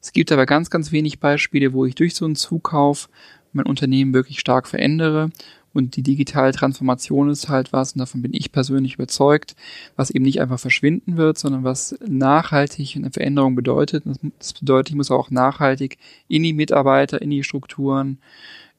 Es 0.00 0.12
gibt 0.12 0.32
aber 0.32 0.46
ganz, 0.46 0.70
ganz 0.70 0.92
wenig 0.92 1.20
Beispiele, 1.20 1.72
wo 1.72 1.84
ich 1.84 1.94
durch 1.94 2.14
so 2.14 2.24
einen 2.24 2.36
Zukauf 2.36 3.08
mein 3.52 3.66
Unternehmen 3.66 4.14
wirklich 4.14 4.40
stark 4.40 4.68
verändere. 4.68 5.30
Und 5.72 5.96
die 5.96 6.02
digitale 6.02 6.52
Transformation 6.52 7.30
ist 7.30 7.48
halt 7.48 7.72
was, 7.72 7.92
und 7.92 8.00
davon 8.00 8.22
bin 8.22 8.34
ich 8.34 8.50
persönlich 8.50 8.94
überzeugt, 8.94 9.54
was 9.96 10.10
eben 10.10 10.24
nicht 10.24 10.40
einfach 10.40 10.58
verschwinden 10.58 11.16
wird, 11.16 11.38
sondern 11.38 11.62
was 11.62 11.96
nachhaltig 12.06 12.96
eine 12.96 13.10
Veränderung 13.10 13.54
bedeutet. 13.54 14.04
Das 14.38 14.52
bedeutet, 14.52 14.90
ich 14.90 14.96
muss 14.96 15.10
auch 15.10 15.30
nachhaltig 15.30 15.98
in 16.26 16.42
die 16.42 16.52
Mitarbeiter, 16.52 17.22
in 17.22 17.30
die 17.30 17.44
Strukturen 17.44 18.18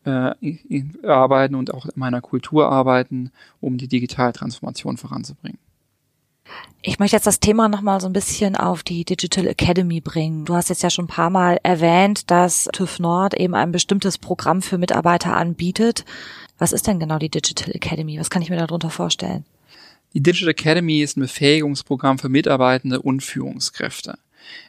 äh, 0.03 0.31
arbeiten 1.03 1.55
und 1.55 1.73
auch 1.73 1.85
in 1.85 1.93
meiner 1.95 2.21
Kultur 2.21 2.69
arbeiten, 2.69 3.31
um 3.59 3.77
die 3.77 3.87
digitale 3.87 4.33
Transformation 4.33 4.97
voranzubringen. 4.97 5.59
Ich 6.83 6.97
möchte 6.97 7.15
jetzt 7.15 7.27
das 7.27 7.39
Thema 7.39 7.69
nochmal 7.69 8.01
so 8.01 8.07
ein 8.07 8.13
bisschen 8.13 8.55
auf 8.55 8.81
die 8.81 9.05
Digital 9.05 9.45
Academy 9.45 10.01
bringen. 10.01 10.45
Du 10.45 10.55
hast 10.55 10.69
jetzt 10.69 10.81
ja 10.81 10.89
schon 10.89 11.05
ein 11.05 11.09
paar 11.09 11.29
Mal 11.29 11.59
erwähnt, 11.61 12.31
dass 12.31 12.67
TÜV 12.73 12.99
Nord 12.99 13.35
eben 13.35 13.53
ein 13.53 13.71
bestimmtes 13.71 14.17
Programm 14.17 14.63
für 14.63 14.79
Mitarbeiter 14.79 15.37
anbietet. 15.37 16.05
Was 16.61 16.73
ist 16.73 16.85
denn 16.85 16.99
genau 16.99 17.17
die 17.17 17.29
Digital 17.29 17.73
Academy? 17.73 18.19
Was 18.19 18.29
kann 18.29 18.43
ich 18.43 18.51
mir 18.51 18.55
darunter 18.55 18.91
vorstellen? 18.91 19.45
Die 20.13 20.21
Digital 20.21 20.49
Academy 20.49 21.01
ist 21.01 21.17
ein 21.17 21.21
Befähigungsprogramm 21.21 22.19
für 22.19 22.29
Mitarbeitende 22.29 23.01
und 23.01 23.23
Führungskräfte. 23.23 24.19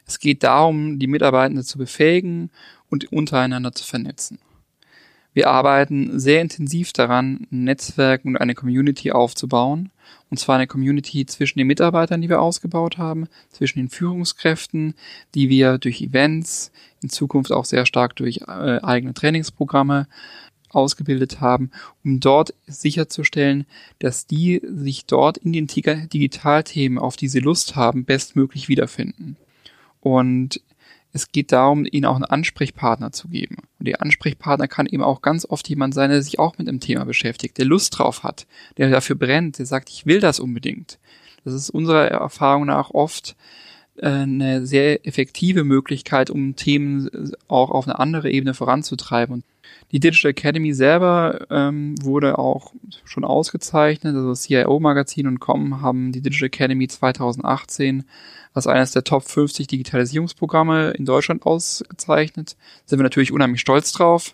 Es 0.07 0.17
geht 0.17 0.41
darum, 0.41 0.97
die 0.97 1.05
Mitarbeitenden 1.05 1.63
zu 1.63 1.77
befähigen 1.77 2.49
und 2.89 3.11
untereinander 3.11 3.73
zu 3.73 3.85
vernetzen. 3.85 4.39
Wir 5.35 5.51
arbeiten 5.51 6.19
sehr 6.19 6.41
intensiv 6.41 6.93
daran, 6.93 7.45
ein 7.51 7.65
Netzwerk 7.65 8.25
und 8.25 8.37
eine 8.37 8.55
Community 8.55 9.11
aufzubauen. 9.11 9.91
Und 10.31 10.37
zwar 10.37 10.55
eine 10.55 10.65
Community 10.65 11.27
zwischen 11.27 11.59
den 11.59 11.67
Mitarbeitern, 11.67 12.21
die 12.21 12.29
wir 12.29 12.41
ausgebaut 12.41 12.97
haben, 12.97 13.27
zwischen 13.51 13.77
den 13.77 13.89
Führungskräften, 13.89 14.95
die 15.35 15.47
wir 15.49 15.77
durch 15.77 16.01
Events, 16.01 16.71
in 17.03 17.09
Zukunft 17.09 17.51
auch 17.51 17.65
sehr 17.65 17.85
stark 17.85 18.15
durch 18.15 18.41
äh, 18.47 18.79
eigene 18.81 19.13
Trainingsprogramme 19.13 20.07
ausgebildet 20.73 21.41
haben, 21.41 21.71
um 22.03 22.19
dort 22.19 22.53
sicherzustellen, 22.67 23.65
dass 23.99 24.27
die 24.27 24.61
sich 24.63 25.05
dort 25.05 25.37
in 25.37 25.53
den 25.53 25.67
Digitalthemen, 25.67 26.97
auf 26.97 27.15
die 27.15 27.27
sie 27.27 27.39
Lust 27.39 27.75
haben, 27.75 28.05
bestmöglich 28.05 28.69
wiederfinden. 28.69 29.37
Und 30.01 30.61
es 31.13 31.31
geht 31.31 31.51
darum, 31.51 31.85
ihnen 31.89 32.05
auch 32.05 32.15
einen 32.15 32.25
Ansprechpartner 32.25 33.11
zu 33.11 33.27
geben. 33.27 33.57
Und 33.79 33.87
der 33.87 34.01
Ansprechpartner 34.01 34.67
kann 34.67 34.87
eben 34.87 35.03
auch 35.03 35.21
ganz 35.21 35.45
oft 35.45 35.69
jemand 35.69 35.93
sein, 35.93 36.09
der 36.09 36.23
sich 36.23 36.39
auch 36.39 36.57
mit 36.57 36.67
dem 36.67 36.79
Thema 36.79 37.05
beschäftigt, 37.05 37.59
der 37.59 37.65
Lust 37.65 37.97
drauf 37.97 38.23
hat, 38.23 38.47
der 38.77 38.89
dafür 38.89 39.15
brennt, 39.15 39.59
der 39.59 39.67
sagt, 39.67 39.89
ich 39.89 40.07
will 40.07 40.19
das 40.19 40.39
unbedingt. 40.39 40.97
Das 41.45 41.53
ist 41.53 41.69
unserer 41.69 42.07
Erfahrung 42.07 42.65
nach 42.65 42.89
oft 42.89 43.35
äh, 43.97 44.07
eine 44.07 44.65
sehr 44.65 45.05
effektive 45.05 45.63
Möglichkeit, 45.63 46.31
um 46.31 46.55
Themen 46.55 47.31
auch 47.47 47.69
auf 47.69 47.87
eine 47.87 47.99
andere 47.99 48.31
Ebene 48.31 48.55
voranzutreiben. 48.55 49.35
Und 49.35 49.45
die 49.93 49.99
Digital 49.99 50.31
Academy 50.31 50.73
selber 50.73 51.45
ähm, 51.51 51.93
wurde 52.01 52.39
auch 52.39 52.73
schon 53.05 53.23
ausgezeichnet. 53.23 54.15
Also 54.15 54.29
das 54.29 54.41
CIO-Magazin 54.41 55.27
und 55.27 55.39
Com 55.39 55.81
haben 55.81 56.11
die 56.11 56.21
Digital 56.21 56.47
Academy 56.47 56.87
2018 56.87 58.03
als 58.53 58.65
eines 58.65 58.91
der 58.91 59.03
Top 59.03 59.23
50 59.23 59.67
Digitalisierungsprogramme 59.67 60.91
in 60.91 61.05
Deutschland 61.05 61.45
ausgezeichnet. 61.45 62.57
Sind 62.85 62.97
wir 62.97 63.03
natürlich 63.03 63.31
unheimlich 63.31 63.61
stolz 63.61 63.91
drauf. 63.91 64.33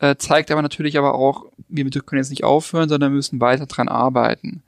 Äh, 0.00 0.16
zeigt 0.16 0.50
aber 0.50 0.62
natürlich 0.62 0.98
aber 0.98 1.14
auch, 1.14 1.46
wir 1.68 1.88
können 1.88 2.20
jetzt 2.20 2.30
nicht 2.30 2.42
aufhören, 2.42 2.88
sondern 2.88 3.12
müssen 3.12 3.40
weiter 3.40 3.66
dran 3.66 3.88
arbeiten. 3.88 4.64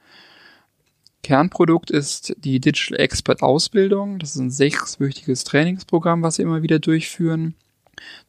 Kernprodukt 1.24 1.90
ist 1.90 2.36
die 2.38 2.60
Digital 2.60 3.00
Expert 3.00 3.42
Ausbildung. 3.42 4.20
Das 4.20 4.36
ist 4.36 4.40
ein 4.40 4.50
sechswöchiges 4.50 5.42
Trainingsprogramm, 5.42 6.22
was 6.22 6.38
wir 6.38 6.44
immer 6.44 6.62
wieder 6.62 6.78
durchführen. 6.78 7.54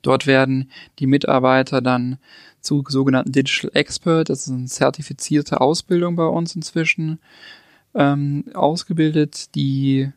Dort 0.01 0.27
werden 0.27 0.72
die 1.00 1.08
Mitarbeiter 1.08 1.82
dann 1.82 2.18
zu 2.62 2.84
sogenannten 2.88 3.32
Digital 3.32 3.72
Expert, 3.74 4.30
das 4.30 4.48
ist 4.48 4.53
eine 4.53 4.65
zertifizierte 4.65 5.62
Ausbildung 5.62 6.15
bei 6.15 6.25
uns 6.25 6.56
inzwischen, 6.56 7.20
ähm, 7.94 8.46
ausgebildet, 8.53 9.53
die 9.56 10.12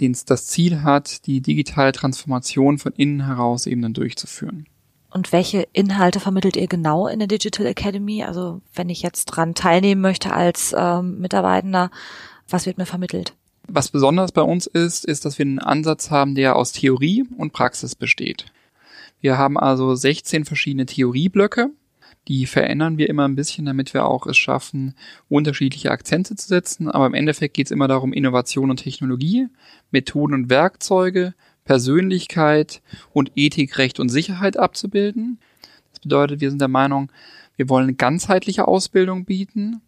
den 0.00 0.16
das 0.26 0.46
Ziel 0.46 0.82
hat, 0.82 1.26
die 1.26 1.40
digitale 1.40 1.92
Transformation 1.92 2.78
von 2.78 2.92
innen 2.92 3.26
heraus 3.26 3.66
eben 3.66 3.82
dann 3.82 3.94
durchzuführen. 3.94 4.66
Und 5.10 5.32
welche 5.32 5.66
Inhalte 5.72 6.20
vermittelt 6.20 6.56
ihr 6.56 6.68
genau 6.68 7.06
in 7.06 7.18
der 7.18 7.28
Digital 7.28 7.66
Academy? 7.66 8.22
Also 8.22 8.60
wenn 8.74 8.90
ich 8.90 9.02
jetzt 9.02 9.24
dran 9.26 9.54
teilnehmen 9.54 10.00
möchte 10.00 10.32
als 10.32 10.74
ähm, 10.76 11.18
Mitarbeitender, 11.18 11.90
was 12.48 12.66
wird 12.66 12.78
mir 12.78 12.86
vermittelt? 12.86 13.34
Was 13.66 13.88
besonders 13.88 14.32
bei 14.32 14.42
uns 14.42 14.66
ist, 14.66 15.04
ist, 15.04 15.24
dass 15.24 15.38
wir 15.38 15.44
einen 15.44 15.58
Ansatz 15.58 16.10
haben, 16.10 16.34
der 16.34 16.56
aus 16.56 16.72
Theorie 16.72 17.24
und 17.36 17.52
Praxis 17.52 17.94
besteht. 17.94 18.46
Wir 19.20 19.38
haben 19.38 19.58
also 19.58 19.94
16 19.94 20.44
verschiedene 20.44 20.86
Theorieblöcke. 20.86 21.70
Die 22.28 22.46
verändern 22.46 22.98
wir 22.98 23.08
immer 23.08 23.26
ein 23.26 23.36
bisschen, 23.36 23.64
damit 23.64 23.94
wir 23.94 24.04
auch 24.04 24.26
es 24.26 24.36
schaffen, 24.36 24.94
unterschiedliche 25.28 25.90
Akzente 25.90 26.36
zu 26.36 26.46
setzen. 26.46 26.90
Aber 26.90 27.06
im 27.06 27.14
Endeffekt 27.14 27.54
geht 27.54 27.66
es 27.66 27.70
immer 27.70 27.88
darum, 27.88 28.12
Innovation 28.12 28.70
und 28.70 28.76
Technologie, 28.78 29.48
Methoden 29.90 30.34
und 30.34 30.50
Werkzeuge, 30.50 31.34
Persönlichkeit 31.64 32.82
und 33.12 33.32
Ethik, 33.34 33.78
Recht 33.78 33.98
und 33.98 34.10
Sicherheit 34.10 34.58
abzubilden. 34.58 35.38
Das 35.92 36.00
bedeutet, 36.00 36.40
wir 36.40 36.50
sind 36.50 36.60
der 36.60 36.68
Meinung, 36.68 37.10
wir 37.56 37.68
wollen 37.68 37.84
eine 37.84 37.94
ganzheitliche 37.94 38.68
Ausbildung 38.68 39.24
bieten. 39.24 39.80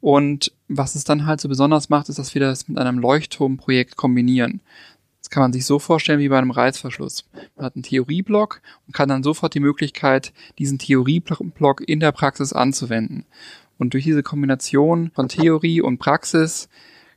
Und 0.00 0.52
was 0.68 0.94
es 0.94 1.04
dann 1.04 1.26
halt 1.26 1.40
so 1.40 1.48
besonders 1.48 1.88
macht, 1.88 2.08
ist, 2.08 2.18
dass 2.18 2.34
wir 2.34 2.40
das 2.40 2.68
mit 2.68 2.78
einem 2.78 2.98
Leuchtturmprojekt 2.98 3.96
kombinieren. 3.96 4.60
Das 5.26 5.30
kann 5.30 5.40
man 5.40 5.52
sich 5.52 5.66
so 5.66 5.80
vorstellen 5.80 6.20
wie 6.20 6.28
bei 6.28 6.38
einem 6.38 6.52
Reißverschluss. 6.52 7.24
Man 7.56 7.66
hat 7.66 7.74
einen 7.74 7.82
Theorieblock 7.82 8.62
und 8.86 8.94
kann 8.94 9.08
dann 9.08 9.24
sofort 9.24 9.54
die 9.54 9.60
Möglichkeit, 9.60 10.32
diesen 10.56 10.78
Theorieblock 10.78 11.80
in 11.84 11.98
der 11.98 12.12
Praxis 12.12 12.52
anzuwenden. 12.52 13.26
Und 13.76 13.92
durch 13.92 14.04
diese 14.04 14.22
Kombination 14.22 15.10
von 15.16 15.28
Theorie 15.28 15.80
und 15.80 15.98
Praxis 15.98 16.68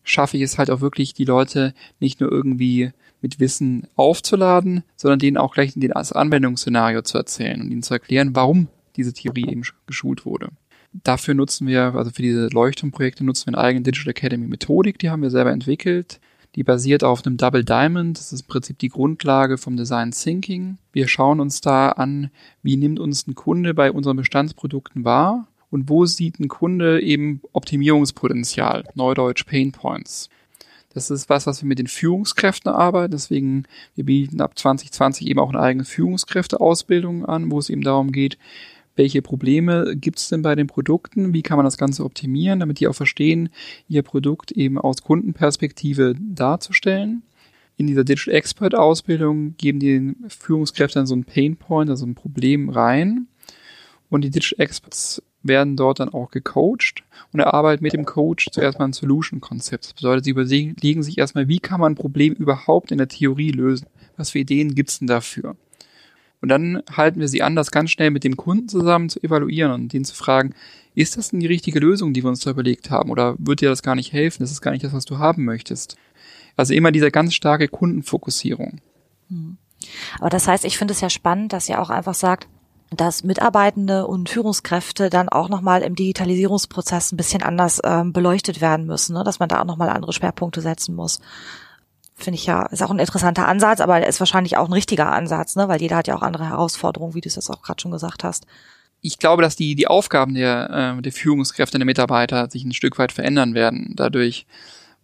schaffe 0.04 0.38
ich 0.38 0.44
es 0.44 0.58
halt 0.58 0.72
auch 0.72 0.82
wirklich, 0.82 1.14
die 1.14 1.24
Leute 1.24 1.76
nicht 2.00 2.20
nur 2.20 2.32
irgendwie 2.32 2.94
mit 3.22 3.40
Wissen 3.40 3.86
aufzuladen, 3.96 4.84
sondern 4.96 5.20
denen 5.20 5.38
auch 5.38 5.54
gleich 5.54 5.74
das 5.76 6.12
Anwendungsszenario 6.12 7.04
zu 7.04 7.16
erzählen 7.20 7.62
und 7.62 7.70
ihnen 7.70 7.84
zu 7.84 7.94
erklären, 7.94 8.36
warum 8.36 8.70
diese 8.96 9.14
Theorie 9.14 9.52
eben 9.52 9.62
geschult 9.86 10.26
wurde. 10.26 10.50
Dafür 10.94 11.36
nutzen 11.36 11.68
wir, 11.68 11.94
also 11.94 12.10
für 12.10 12.24
diese 12.24 12.48
Leuchtturmprojekte 12.48 13.24
nutzen 13.24 13.46
wir 13.46 13.60
eine 13.60 13.68
eigene 13.68 13.84
Digital 13.84 14.10
Academy 14.10 14.48
Methodik, 14.48 14.98
die 14.98 15.12
haben 15.12 15.22
wir 15.22 15.30
selber 15.30 15.52
entwickelt. 15.52 16.20
Die 16.56 16.64
basiert 16.64 17.04
auf 17.04 17.26
einem 17.26 17.38
Double 17.38 17.64
Diamond. 17.64 18.18
Das 18.18 18.34
ist 18.34 18.42
im 18.42 18.48
Prinzip 18.48 18.80
die 18.80 18.90
Grundlage 18.90 19.58
vom 19.58 19.78
Design 19.78 20.12
Thinking. 20.12 20.78
Wir 20.92 21.08
schauen 21.08 21.40
uns 21.40 21.62
da 21.62 21.90
an, 21.90 22.32
wie 22.64 22.76
nimmt 22.76 23.00
uns 23.00 23.28
ein 23.28 23.36
Kunde 23.36 23.74
bei 23.74 23.92
unseren 23.92 24.18
Bestandsprodukten 24.18 25.06
wahr 25.06 25.48
und 25.70 25.90
wo 25.90 26.06
sieht 26.06 26.40
ein 26.40 26.48
Kunde 26.48 27.02
eben 27.02 27.42
Optimierungspotenzial, 27.54 28.86
Neudeutsch 28.96 29.46
Pain 29.46 29.72
Points. 29.72 30.30
Das 30.92 31.12
ist 31.12 31.30
was, 31.30 31.46
was 31.46 31.62
wir 31.62 31.68
mit 31.68 31.78
den 31.78 31.88
Führungskräften 31.88 32.72
arbeiten. 32.72 33.12
Deswegen, 33.12 33.66
wir 33.94 34.06
bieten 34.06 34.42
ab 34.42 34.58
2020 34.58 35.28
eben 35.28 35.40
auch 35.40 35.50
eine 35.50 35.60
eigene 35.60 35.86
Führungskräfteausbildung 35.86 37.26
an, 37.26 37.52
wo 37.52 37.60
es 37.60 37.70
eben 37.70 37.84
darum 37.84 38.12
geht, 38.12 38.40
welche 39.00 39.22
Probleme 39.22 39.96
gibt 39.96 40.20
es 40.20 40.28
denn 40.28 40.42
bei 40.42 40.56
den 40.56 40.68
Produkten, 40.68 41.34
wie 41.34 41.42
kann 41.42 41.56
man 41.56 41.64
das 41.64 41.78
Ganze 41.78 42.04
optimieren, 42.04 42.60
damit 42.60 42.82
die 42.82 42.88
auch 42.88 42.94
verstehen, 42.94 43.48
ihr 43.88 44.04
Produkt 44.04 44.52
eben 44.52 44.78
aus 44.78 45.02
Kundenperspektive 45.02 46.16
darzustellen. 46.20 47.24
In 47.78 47.88
dieser 47.88 48.04
Digital 48.04 48.36
Expert 48.36 48.76
Ausbildung 48.76 49.56
geben 49.56 49.80
die 49.80 49.94
den 49.94 50.26
Führungskräften 50.28 51.08
so 51.08 51.16
ein 51.16 51.24
Pain 51.24 51.56
Point, 51.56 51.90
also 51.90 52.06
ein 52.06 52.14
Problem 52.14 52.68
rein. 52.68 53.28
Und 54.10 54.26
die 54.26 54.32
Digital 54.32 54.66
Experts 54.66 55.24
werden 55.44 55.78
dort 55.78 56.02
dann 56.02 56.10
auch 56.10 56.30
gecoacht 56.30 57.06
und 57.32 57.40
erarbeiten 57.40 57.82
mit 57.82 57.94
dem 57.94 58.04
Coach 58.04 58.50
zuerst 58.52 58.80
mal 58.80 58.86
ein 58.86 58.94
Solution-Konzept. 58.94 59.86
Das 59.86 59.94
bedeutet, 59.94 60.26
sie 60.26 60.32
überlegen 60.32 61.04
sich 61.04 61.18
erstmal, 61.18 61.48
wie 61.48 61.60
kann 61.60 61.80
man 61.80 61.94
ein 61.94 61.96
Problem 61.96 62.34
überhaupt 62.34 62.92
in 62.92 62.98
der 62.98 63.08
Theorie 63.08 63.52
lösen? 63.52 63.88
Was 64.18 64.32
für 64.32 64.40
Ideen 64.40 64.76
gibt's 64.76 65.00
denn 65.00 65.08
dafür? 65.08 65.56
Und 66.42 66.50
dann 66.50 66.82
halten 66.92 67.20
wir 67.20 67.28
sie 67.28 67.42
an, 67.42 67.56
das 67.56 67.72
ganz 67.72 67.92
schnell 67.92 68.12
mit 68.12 68.24
dem 68.24 68.38
Kunden 68.38 68.70
zusammen 68.70 69.10
zu 69.10 69.22
evaluieren 69.22 69.72
und 69.72 69.92
den 69.92 70.06
zu 70.06 70.16
fragen, 70.16 70.54
ist 70.96 71.18
das 71.18 71.30
denn 71.30 71.40
die 71.40 71.48
richtige 71.48 71.80
Lösung, 71.80 72.14
die 72.14 72.24
wir 72.24 72.30
uns 72.30 72.42
da 72.42 72.52
überlegt 72.52 72.90
haben? 72.90 73.10
Oder 73.10 73.36
wird 73.38 73.62
dir 73.62 73.70
das 73.70 73.84
gar 73.84 73.96
nicht 73.96 74.14
helfen? 74.14 74.44
Das 74.44 74.52
ist 74.52 74.62
gar 74.62 74.72
nicht 74.72 74.84
das, 74.84 74.94
was 74.94 75.06
du 75.06 75.18
haben 75.18 75.46
möchtest. 75.46 75.98
Also 76.56 76.74
immer 76.74 76.92
diese 76.92 77.12
ganz 77.12 77.34
starke 77.34 77.68
Kundenfokussierung. 77.68 78.82
Hm. 79.30 79.58
Aber 80.20 80.30
das 80.30 80.48
heißt, 80.48 80.66
ich 80.66 80.78
finde 80.78 80.94
es 80.94 81.02
ja 81.02 81.10
spannend, 81.10 81.54
dass 81.54 81.70
ihr 81.70 81.82
auch 81.82 81.90
einfach 81.90 82.16
sagt, 82.16 82.48
dass 82.92 83.24
Mitarbeitende 83.24 84.08
und 84.08 84.30
Führungskräfte 84.30 85.10
dann 85.10 85.30
auch 85.30 85.48
nochmal 85.48 85.84
im 85.84 85.96
Digitalisierungsprozess 85.96 87.12
ein 87.12 87.18
bisschen 87.18 87.44
anders 87.44 87.80
ähm, 87.84 88.14
beleuchtet 88.14 88.62
werden 88.62 88.88
müssen, 88.88 89.14
ne? 89.14 89.24
dass 89.24 89.40
man 89.40 89.48
da 89.48 89.62
auch 89.62 89.66
nochmal 89.66 89.90
andere 89.90 90.12
Schwerpunkte 90.12 90.62
setzen 90.62 90.96
muss. 90.96 91.20
Finde 92.20 92.36
ich 92.36 92.46
ja, 92.46 92.66
ist 92.66 92.84
auch 92.84 92.92
ein 92.92 93.00
interessanter 93.00 93.48
Ansatz, 93.48 93.80
aber 93.80 94.06
ist 94.06 94.20
wahrscheinlich 94.20 94.58
auch 94.58 94.68
ein 94.68 94.74
richtiger 94.74 95.12
Ansatz, 95.12 95.56
ne? 95.56 95.68
weil 95.70 95.82
jeder 95.82 95.96
hat 95.96 96.08
ja 96.08 96.16
auch 96.16 96.22
andere 96.22 96.50
Herausforderungen, 96.50 97.14
wie 97.14 97.22
du 97.22 97.30
es 97.30 97.36
jetzt 97.36 97.50
auch 97.50 97.62
gerade 97.62 97.82
schon 97.82 97.92
gesagt 97.92 98.26
hast. 98.26 98.46
Ich 99.02 99.20
glaube, 99.20 99.42
dass 99.42 99.56
die, 99.56 99.76
die 99.76 99.88
Aufgaben 99.88 100.34
der, 100.34 100.98
äh, 100.98 101.02
der 101.02 101.14
Führungskräfte, 101.14 101.78
der 101.78 101.86
Mitarbeiter 101.86 102.50
sich 102.50 102.66
ein 102.66 102.74
Stück 102.74 103.00
weit 103.00 103.14
verändern 103.14 103.54
werden 103.54 103.94
dadurch, 103.96 104.46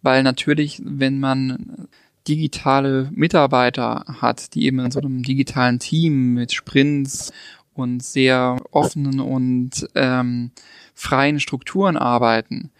weil 0.02 0.22
natürlich, 0.22 0.82
wenn 0.84 1.18
man 1.18 1.88
digitale 2.28 3.08
Mitarbeiter 3.12 4.04
hat, 4.20 4.54
die 4.54 4.66
eben 4.66 4.80
in 4.80 4.90
so 4.90 5.00
einem 5.00 5.22
digitalen 5.22 5.78
Team 5.78 6.34
mit 6.34 6.52
Sprints 6.52 7.32
und 7.72 8.02
sehr 8.02 8.58
offenen 8.72 9.20
und 9.20 9.88
ähm, 9.94 10.50
freien 10.94 11.40
Strukturen 11.40 11.96
arbeiten, 11.96 12.70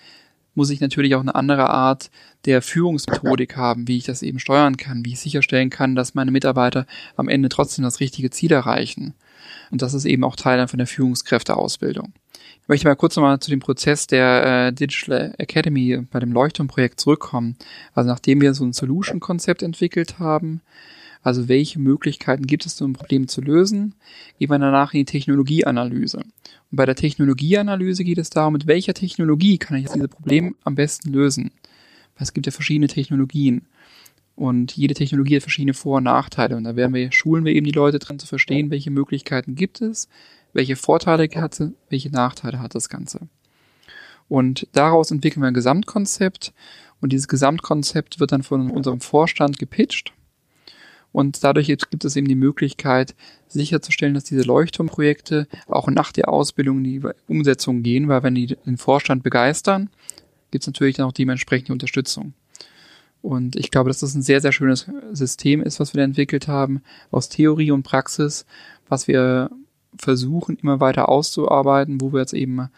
muss 0.57 0.71
ich 0.71 0.81
natürlich 0.81 1.15
auch 1.15 1.21
eine 1.21 1.35
andere 1.35 1.71
Art 1.71 2.11
der 2.45 2.63
Führungsmethodik 2.63 3.57
haben, 3.57 3.87
wie 3.87 3.99
ich 3.99 4.05
das 4.05 4.23
eben 4.23 4.39
steuern 4.39 4.77
kann, 4.77 5.05
wie 5.05 5.13
ich 5.13 5.21
sicherstellen 5.21 5.71
kann, 5.71 5.95
dass 5.95 6.15
meine 6.15 6.31
Mitarbeiter 6.31 6.87
am 7.17 7.29
Ende 7.29 7.49
trotzdem 7.49 7.85
das 7.85 8.01
richtige 8.01 8.31
Ziel 8.31 8.53
erreichen. 8.53 9.15
Und 9.71 9.83
das 9.83 9.95
ist 9.95 10.05
eben 10.05 10.25
auch 10.25 10.37
Teil 10.37 10.67
von 10.67 10.79
der 10.79 10.87
Führungskräfteausbildung. 10.87 12.13
Ich 12.63 12.69
möchte 12.69 12.89
mal 12.89 12.97
kurz 12.97 13.17
nochmal 13.17 13.39
zu 13.39 13.51
dem 13.51 13.61
Prozess 13.61 14.07
der 14.07 14.67
äh, 14.67 14.73
Digital 14.73 15.35
Academy 15.39 16.05
bei 16.11 16.19
dem 16.19 16.33
Leuchtturmprojekt 16.33 16.99
zurückkommen. 16.99 17.57
Also 17.95 18.09
nachdem 18.09 18.41
wir 18.41 18.55
so 18.55 18.65
ein 18.65 18.73
Solution-Konzept 18.73 19.63
entwickelt 19.63 20.19
haben, 20.19 20.63
also 21.23 21.49
welche 21.49 21.79
Möglichkeiten 21.79 22.47
gibt 22.47 22.67
es, 22.67 22.81
um 22.81 22.91
ein 22.91 22.95
Problem 22.95 23.29
zu 23.29 23.41
lösen? 23.41 23.95
Gehen 24.39 24.51
wir 24.51 24.59
danach 24.59 24.95
in 24.95 25.01
die 25.01 25.05
Technologieanalyse. 25.05 26.19
Und 26.19 26.33
bei 26.71 26.87
der 26.87 26.95
Technologieanalyse 26.95 28.05
geht 28.05 28.19
es 28.19 28.31
darum, 28.31 28.53
mit 28.53 28.67
welcher 28.67 28.95
Technologie 28.95 29.59
kann 29.59 29.77
ich 29.77 29.85
jetzt 29.85 29.95
dieses 29.95 30.09
Problem 30.09 30.57
am 30.65 30.75
besten 30.75 31.11
lösen? 31.13 31.51
Weil 32.15 32.25
es 32.25 32.33
gibt 32.33 32.47
ja 32.47 32.53
verschiedene 32.53 32.89
Technologien. 32.89 33.67
Und 34.37 34.77
jede 34.77 34.95
Technologie 34.95 35.37
hat 35.37 35.43
verschiedene 35.43 35.75
Vor- 35.75 35.97
und 35.97 36.05
Nachteile. 36.05 36.57
Und 36.57 36.65
da 36.65 36.77
werden 36.77 36.95
wir, 36.95 37.11
schulen 37.11 37.45
wir 37.45 37.55
eben 37.55 37.67
die 37.67 37.73
Leute 37.73 37.99
dran 37.99 38.19
zu 38.19 38.27
verstehen, 38.27 38.71
welche 38.71 38.91
Möglichkeiten 38.91 39.55
gibt 39.55 39.81
es, 39.81 40.09
welche 40.53 40.77
Vorteile 40.77 41.29
hat 41.37 41.59
es, 41.59 41.73
welche 41.89 42.11
Nachteile 42.11 42.61
hat 42.61 42.75
das 42.75 42.89
Ganze. 42.89 43.29
Und 44.29 44.67
daraus 44.73 45.11
entwickeln 45.11 45.43
wir 45.43 45.49
ein 45.49 45.55
Gesamtkonzept. 45.55 46.53
Und 47.01 47.13
dieses 47.13 47.29
Gesamtkonzept 47.29 48.21
wird 48.21 48.33
dann 48.33 48.43
von 48.43 48.71
unserem 48.71 49.01
Vorstand 49.01 49.59
gepitcht. 49.59 50.13
Und 51.17 51.43
dadurch 51.43 51.69
gibt 51.69 52.05
es 52.05 52.15
eben 52.15 52.29
die 52.29 52.35
Möglichkeit, 52.35 53.15
sicherzustellen, 53.49 54.13
dass 54.13 54.25
diese 54.25 54.43
Leuchtturmprojekte 54.43 55.49
auch 55.67 55.89
nach 55.89 56.13
der 56.13 56.29
Ausbildung 56.29 56.85
in 56.85 56.85
die 56.85 57.03
Umsetzung 57.27 57.83
gehen, 57.83 58.09
weil 58.09 58.23
wenn 58.23 58.35
die 58.35 58.49
den 58.49 58.77
Vorstand 58.77 59.23
begeistern, 59.23 59.89
gibt 60.51 60.65
es 60.65 60.67
natürlich 60.67 60.97
dann 60.97 61.07
auch 61.07 61.13
dementsprechende 61.13 61.73
Unterstützung. 61.73 62.35
Und 63.23 63.57
ich 63.57 63.71
glaube, 63.71 63.89
dass 63.89 64.01
das 64.01 64.15
ein 64.15 64.21
sehr, 64.21 64.43
sehr 64.43 64.53
schönes 64.53 64.91
System 65.13 65.63
ist, 65.63 65.81
was 65.81 65.95
wir 65.95 66.01
da 66.01 66.05
entwickelt 66.05 66.49
haben, 66.49 66.83
aus 67.11 67.31
Theorie 67.31 67.71
und 67.71 67.83
Praxis, 67.83 68.45
was 68.87 69.09
wir 69.09 69.51
versuchen, 69.97 70.59
immer 70.59 70.81
weiter 70.81 71.09
auszuarbeiten, 71.09 71.99
wo 72.03 72.13
wir 72.13 72.21
jetzt 72.21 72.35
eben 72.35 72.69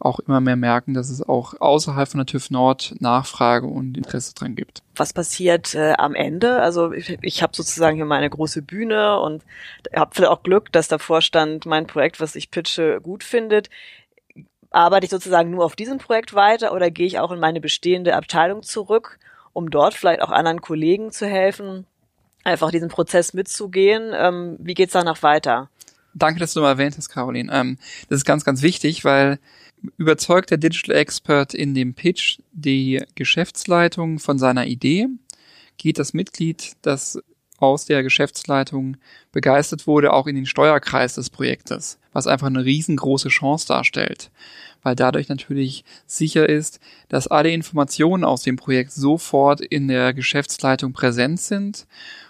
auch 0.00 0.20
immer 0.20 0.40
mehr 0.40 0.56
merken, 0.56 0.94
dass 0.94 1.10
es 1.10 1.22
auch 1.22 1.54
außerhalb 1.60 2.08
von 2.08 2.18
der 2.18 2.26
TÜV 2.26 2.50
Nord 2.50 2.94
Nachfrage 3.00 3.66
und 3.66 3.96
Interesse 3.96 4.34
dran 4.34 4.54
gibt. 4.54 4.82
Was 4.94 5.12
passiert 5.12 5.74
äh, 5.74 5.94
am 5.98 6.14
Ende? 6.14 6.60
Also 6.60 6.92
ich, 6.92 7.18
ich 7.20 7.42
habe 7.42 7.54
sozusagen 7.54 7.96
hier 7.96 8.04
meine 8.04 8.30
große 8.30 8.62
Bühne 8.62 9.18
und 9.20 9.44
habe 9.94 10.10
vielleicht 10.14 10.30
auch 10.30 10.42
Glück, 10.42 10.70
dass 10.72 10.88
der 10.88 11.00
Vorstand 11.00 11.66
mein 11.66 11.86
Projekt, 11.86 12.20
was 12.20 12.36
ich 12.36 12.50
pitche, 12.50 13.00
gut 13.00 13.24
findet. 13.24 13.70
Arbeite 14.70 15.06
ich 15.06 15.10
sozusagen 15.10 15.50
nur 15.50 15.64
auf 15.64 15.74
diesem 15.74 15.98
Projekt 15.98 16.34
weiter 16.34 16.72
oder 16.72 16.90
gehe 16.90 17.06
ich 17.06 17.18
auch 17.18 17.32
in 17.32 17.40
meine 17.40 17.60
bestehende 17.60 18.14
Abteilung 18.14 18.62
zurück, 18.62 19.18
um 19.52 19.70
dort 19.70 19.94
vielleicht 19.94 20.22
auch 20.22 20.30
anderen 20.30 20.60
Kollegen 20.60 21.10
zu 21.10 21.26
helfen, 21.26 21.86
einfach 22.44 22.70
diesen 22.70 22.88
Prozess 22.88 23.34
mitzugehen? 23.34 24.12
Ähm, 24.14 24.58
wie 24.60 24.74
geht's 24.74 24.92
danach 24.92 25.22
weiter? 25.22 25.70
Danke, 26.14 26.40
dass 26.40 26.52
du 26.52 26.60
mal 26.60 26.70
erwähnt 26.70 26.96
hast, 26.96 27.08
Caroline. 27.08 27.50
Ähm, 27.52 27.78
das 28.08 28.18
ist 28.18 28.24
ganz, 28.24 28.44
ganz 28.44 28.62
wichtig, 28.62 29.04
weil 29.04 29.38
überzeugt 29.96 30.50
der 30.50 30.58
Digital 30.58 30.96
Expert 30.96 31.54
in 31.54 31.74
dem 31.74 31.94
Pitch 31.94 32.38
die 32.52 33.02
Geschäftsleitung 33.14 34.18
von 34.18 34.38
seiner 34.38 34.66
Idee, 34.66 35.08
geht 35.76 35.98
das 35.98 36.12
Mitglied, 36.12 36.72
das 36.82 37.18
aus 37.58 37.86
der 37.86 38.02
Geschäftsleitung 38.02 38.96
begeistert 39.32 39.86
wurde, 39.86 40.12
auch 40.12 40.26
in 40.26 40.36
den 40.36 40.46
Steuerkreis 40.46 41.14
des 41.14 41.28
Projektes, 41.28 41.98
was 42.12 42.26
einfach 42.26 42.46
eine 42.46 42.64
riesengroße 42.64 43.28
Chance 43.28 43.66
darstellt, 43.66 44.30
weil 44.82 44.94
dadurch 44.94 45.28
natürlich 45.28 45.84
sicher 46.06 46.48
ist, 46.48 46.78
dass 47.08 47.26
alle 47.26 47.50
Informationen 47.50 48.24
aus 48.24 48.42
dem 48.42 48.56
Projekt 48.56 48.92
sofort 48.92 49.60
in 49.60 49.88
der 49.88 50.14
Geschäftsleitung 50.14 50.92
präsent 50.92 51.40
sind 51.40 51.86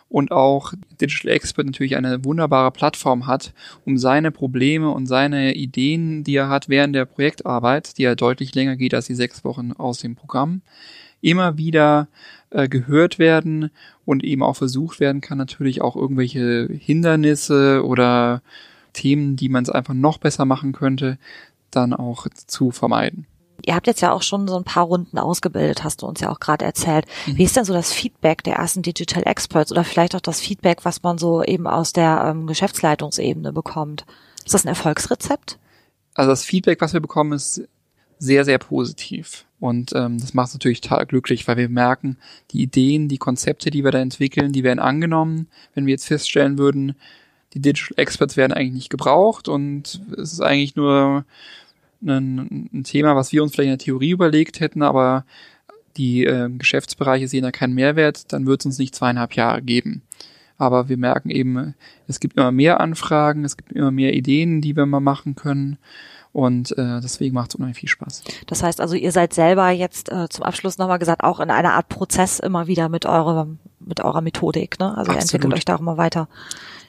und 0.09 0.33
auch 0.33 0.73
Digital 1.01 1.33
Expert 1.33 1.67
natürlich 1.67 1.97
eine 1.97 2.25
wunderbare 2.25 2.71
Plattform 2.71 3.27
hat, 3.27 3.53
um 3.85 3.99
seine 3.99 4.31
Probleme 4.31 4.91
und 4.91 5.07
seine 5.07 5.55
Ideen, 5.55 6.25
die 6.25 6.37
er 6.37 6.49
hat 6.49 6.69
während 6.69 6.95
der 6.95 7.05
Projektarbeit, 7.05 7.99
die 7.99 8.03
ja 8.03 8.15
deutlich 8.15 8.55
länger 8.55 8.77
geht 8.77 8.95
als 8.95 9.07
die 9.07 9.15
sechs 9.15 9.45
Wochen 9.45 9.73
aus 9.73 9.99
dem 9.99 10.17
Programm, 10.17 10.63
immer 11.21 11.59
wieder 11.59 12.09
äh, 12.51 12.69
gehört 12.69 13.19
werden 13.19 13.71
und 14.05 14.25
eben 14.25 14.43
auch 14.43 14.57
versucht 14.57 15.01
werden 15.01 15.21
kann, 15.21 15.37
natürlich 15.37 15.83
auch 15.83 15.97
irgendwelche 15.97 16.69
Hindernisse 16.73 17.85
oder 17.85 18.43
Themen, 18.93 19.37
die 19.37 19.49
man 19.49 19.65
es 19.65 19.71
einfach 19.71 19.95
noch 19.95 20.19
besser 20.19 20.45
machen 20.45 20.73
könnte, 20.73 21.19
dann 21.71 21.93
auch 21.93 22.27
zu 22.47 22.71
vermeiden. 22.71 23.27
Ihr 23.69 23.75
habt 23.75 23.87
jetzt 23.87 24.01
ja 24.01 24.13
auch 24.13 24.23
schon 24.23 24.49
so 24.49 24.57
ein 24.57 24.65
paar 24.65 24.85
Runden 24.85 25.19
ausgebildet, 25.19 25.85
hast 25.85 26.01
du 26.01 26.07
uns 26.07 26.21
ja 26.21 26.31
auch 26.31 26.41
gerade 26.41 26.65
erzählt. 26.65 27.05
Mhm. 27.27 27.37
Wie 27.37 27.45
ist 27.45 27.55
denn 27.55 27.67
so 27.67 27.75
das 27.75 27.93
Feedback 27.93 28.43
der 28.43 28.55
ersten 28.55 28.81
Digital 28.81 29.25
Experts 29.27 29.71
oder 29.71 29.85
vielleicht 29.85 30.17
auch 30.17 30.23
das 30.23 30.41
Feedback, 30.41 30.87
was 30.87 31.03
man 31.03 31.19
so 31.19 31.45
eben 31.45 31.67
aus 31.67 31.93
der 31.93 32.25
ähm, 32.25 32.47
Geschäftsleitungsebene 32.47 33.53
bekommt? 33.53 34.07
Ist 34.43 34.55
das 34.55 34.65
ein 34.65 34.69
Erfolgsrezept? 34.69 35.59
Also 36.15 36.31
das 36.31 36.45
Feedback, 36.45 36.81
was 36.81 36.95
wir 36.95 37.01
bekommen, 37.01 37.33
ist 37.33 37.61
sehr, 38.19 38.47
sehr 38.47 38.57
positiv. 38.57 39.45
Und 39.61 39.93
ähm, 39.95 40.19
das 40.19 40.33
macht 40.33 40.49
es 40.49 40.55
natürlich 40.55 40.81
total 40.81 41.05
glücklich, 41.05 41.47
weil 41.47 41.59
wir 41.59 41.69
merken, 41.69 42.17
die 42.53 42.63
Ideen, 42.63 43.09
die 43.09 43.19
Konzepte, 43.19 43.69
die 43.69 43.85
wir 43.85 43.91
da 43.91 43.99
entwickeln, 43.99 44.53
die 44.53 44.65
werden 44.65 44.79
angenommen. 44.79 45.47
Wenn 45.75 45.85
wir 45.85 45.93
jetzt 45.93 46.07
feststellen 46.07 46.57
würden, 46.57 46.95
die 47.53 47.61
Digital 47.61 47.99
Experts 47.99 48.39
werden 48.39 48.55
eigentlich 48.55 48.73
nicht 48.73 48.91
gebraucht 48.91 49.47
und 49.47 50.01
es 50.17 50.33
ist 50.33 50.41
eigentlich 50.41 50.75
nur 50.75 51.27
ein, 52.03 52.69
ein 52.73 52.85
Thema, 52.85 53.17
was 53.17 53.33
wir 53.33 53.43
uns 53.43 53.53
vielleicht 53.53 53.67
in 53.67 53.79
der 53.79 53.85
Theorie 53.85 54.11
überlegt 54.11 54.61
hätten, 54.61 54.83
aber 54.83 55.25
die 55.97 56.25
äh, 56.25 56.49
Geschäftsbereiche 56.51 57.29
sehen 57.29 57.43
da 57.43 57.51
keinen 57.51 57.75
Mehrwert, 57.75 58.33
dann 58.33 58.47
wird 58.47 58.61
es 58.61 58.67
uns 58.67 58.79
nicht 58.79 58.95
zweieinhalb 58.95 59.35
Jahre 59.35 59.63
geben. 59.63 60.03
Aber 60.57 60.89
wir 60.89 60.97
merken 60.97 61.31
eben, 61.31 61.75
es 62.09 62.21
gibt 62.21 62.37
immer 62.37 62.51
mehr 62.51 62.81
Anfragen, 62.81 63.45
es 63.45 63.57
gibt 63.57 63.73
immer 63.73 63.91
mehr 63.91 64.15
Ideen, 64.15 64.61
die 64.61 64.77
wir 64.77 64.87
mal 64.87 65.01
machen 65.01 65.37
können. 65.37 65.79
Und 66.33 66.77
äh, 66.77 67.01
deswegen 67.01 67.35
macht 67.35 67.51
es 67.51 67.55
unheimlich 67.55 67.79
viel 67.79 67.89
Spaß. 67.89 68.23
Das 68.47 68.63
heißt 68.63 68.81
also, 68.81 68.95
ihr 68.95 69.13
seid 69.13 69.33
selber 69.33 69.71
jetzt 69.71 70.11
äh, 70.11 70.29
zum 70.29 70.45
Abschluss 70.45 70.79
nochmal 70.79 70.99
gesagt, 70.99 71.25
auch 71.25 71.41
in 71.41 71.51
einer 71.51 71.75
Art 71.75 71.89
Prozess 71.89 72.39
immer 72.39 72.67
wieder 72.67 72.89
mit 72.89 73.07
eurer, 73.07 73.49
mit 73.89 74.01
eurer 74.01 74.21
Methodik. 74.21 74.79
Ne? 74.79 74.87
Also 74.87 75.11
Absolut. 75.11 75.17
ihr 75.17 75.23
entwickelt 75.23 75.55
euch 75.55 75.65
da 75.65 75.77
auch 75.77 75.81
immer 75.81 75.97
weiter. 75.97 76.29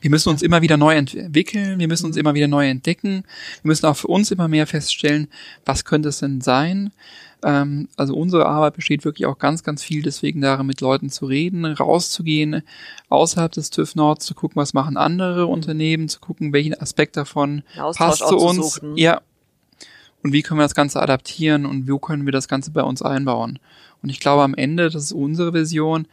Wir 0.01 0.09
müssen 0.09 0.29
uns 0.29 0.41
immer 0.41 0.61
wieder 0.61 0.77
neu 0.77 0.95
entwickeln, 0.95 1.79
wir 1.79 1.87
müssen 1.87 2.05
uns 2.05 2.15
immer 2.15 2.33
wieder 2.33 2.47
neu 2.47 2.67
entdecken, 2.67 3.23
wir 3.63 3.69
müssen 3.69 3.85
auch 3.85 3.97
für 3.97 4.07
uns 4.07 4.31
immer 4.31 4.47
mehr 4.47 4.65
feststellen, 4.65 5.27
was 5.65 5.83
könnte 5.83 6.09
es 6.09 6.19
denn 6.19 6.41
sein. 6.41 6.91
Ähm, 7.43 7.87
also 7.95 8.15
unsere 8.15 8.45
Arbeit 8.45 8.75
besteht 8.75 9.05
wirklich 9.05 9.25
auch 9.25 9.39
ganz, 9.39 9.63
ganz 9.63 9.83
viel 9.83 10.01
deswegen 10.01 10.41
darin, 10.41 10.65
mit 10.65 10.81
Leuten 10.81 11.09
zu 11.09 11.25
reden, 11.25 11.65
rauszugehen, 11.65 12.63
außerhalb 13.09 13.51
des 13.51 13.69
TÜV 13.69 13.95
Nord 13.95 14.21
zu 14.21 14.35
gucken, 14.35 14.61
was 14.61 14.73
machen 14.73 14.97
andere 14.97 15.47
Unternehmen, 15.47 16.09
zu 16.09 16.19
gucken, 16.19 16.53
welchen 16.53 16.79
Aspekt 16.79 17.17
davon 17.17 17.63
passt 17.95 18.27
zu 18.27 18.37
uns. 18.37 18.73
Zu 18.73 18.93
ja. 18.95 19.21
Und 20.21 20.33
wie 20.33 20.41
können 20.41 20.59
wir 20.59 20.65
das 20.65 20.75
Ganze 20.75 21.01
adaptieren 21.01 21.65
und 21.65 21.89
wo 21.89 21.97
können 21.97 22.25
wir 22.25 22.33
das 22.33 22.49
Ganze 22.49 22.71
bei 22.71 22.83
uns 22.83 23.01
einbauen? 23.01 23.59
Und 24.01 24.09
ich 24.09 24.19
glaube 24.19 24.43
am 24.43 24.53
Ende, 24.53 24.89
das 24.89 25.05
ist 25.05 25.11
unsere 25.13 25.53
Vision, 25.53 26.07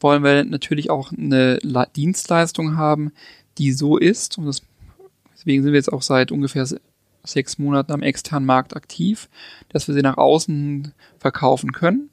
wollen 0.00 0.22
wir 0.22 0.44
natürlich 0.44 0.90
auch 0.90 1.12
eine 1.12 1.58
Dienstleistung 1.96 2.76
haben, 2.76 3.12
die 3.58 3.72
so 3.72 3.96
ist, 3.96 4.38
und 4.38 4.46
das, 4.46 4.62
deswegen 5.34 5.62
sind 5.62 5.72
wir 5.72 5.78
jetzt 5.78 5.92
auch 5.92 6.02
seit 6.02 6.32
ungefähr 6.32 6.66
sechs 7.24 7.58
Monaten 7.58 7.92
am 7.92 8.02
externen 8.02 8.46
Markt 8.46 8.76
aktiv, 8.76 9.28
dass 9.68 9.88
wir 9.88 9.94
sie 9.94 10.02
nach 10.02 10.16
außen 10.16 10.92
verkaufen 11.18 11.72
können. 11.72 12.10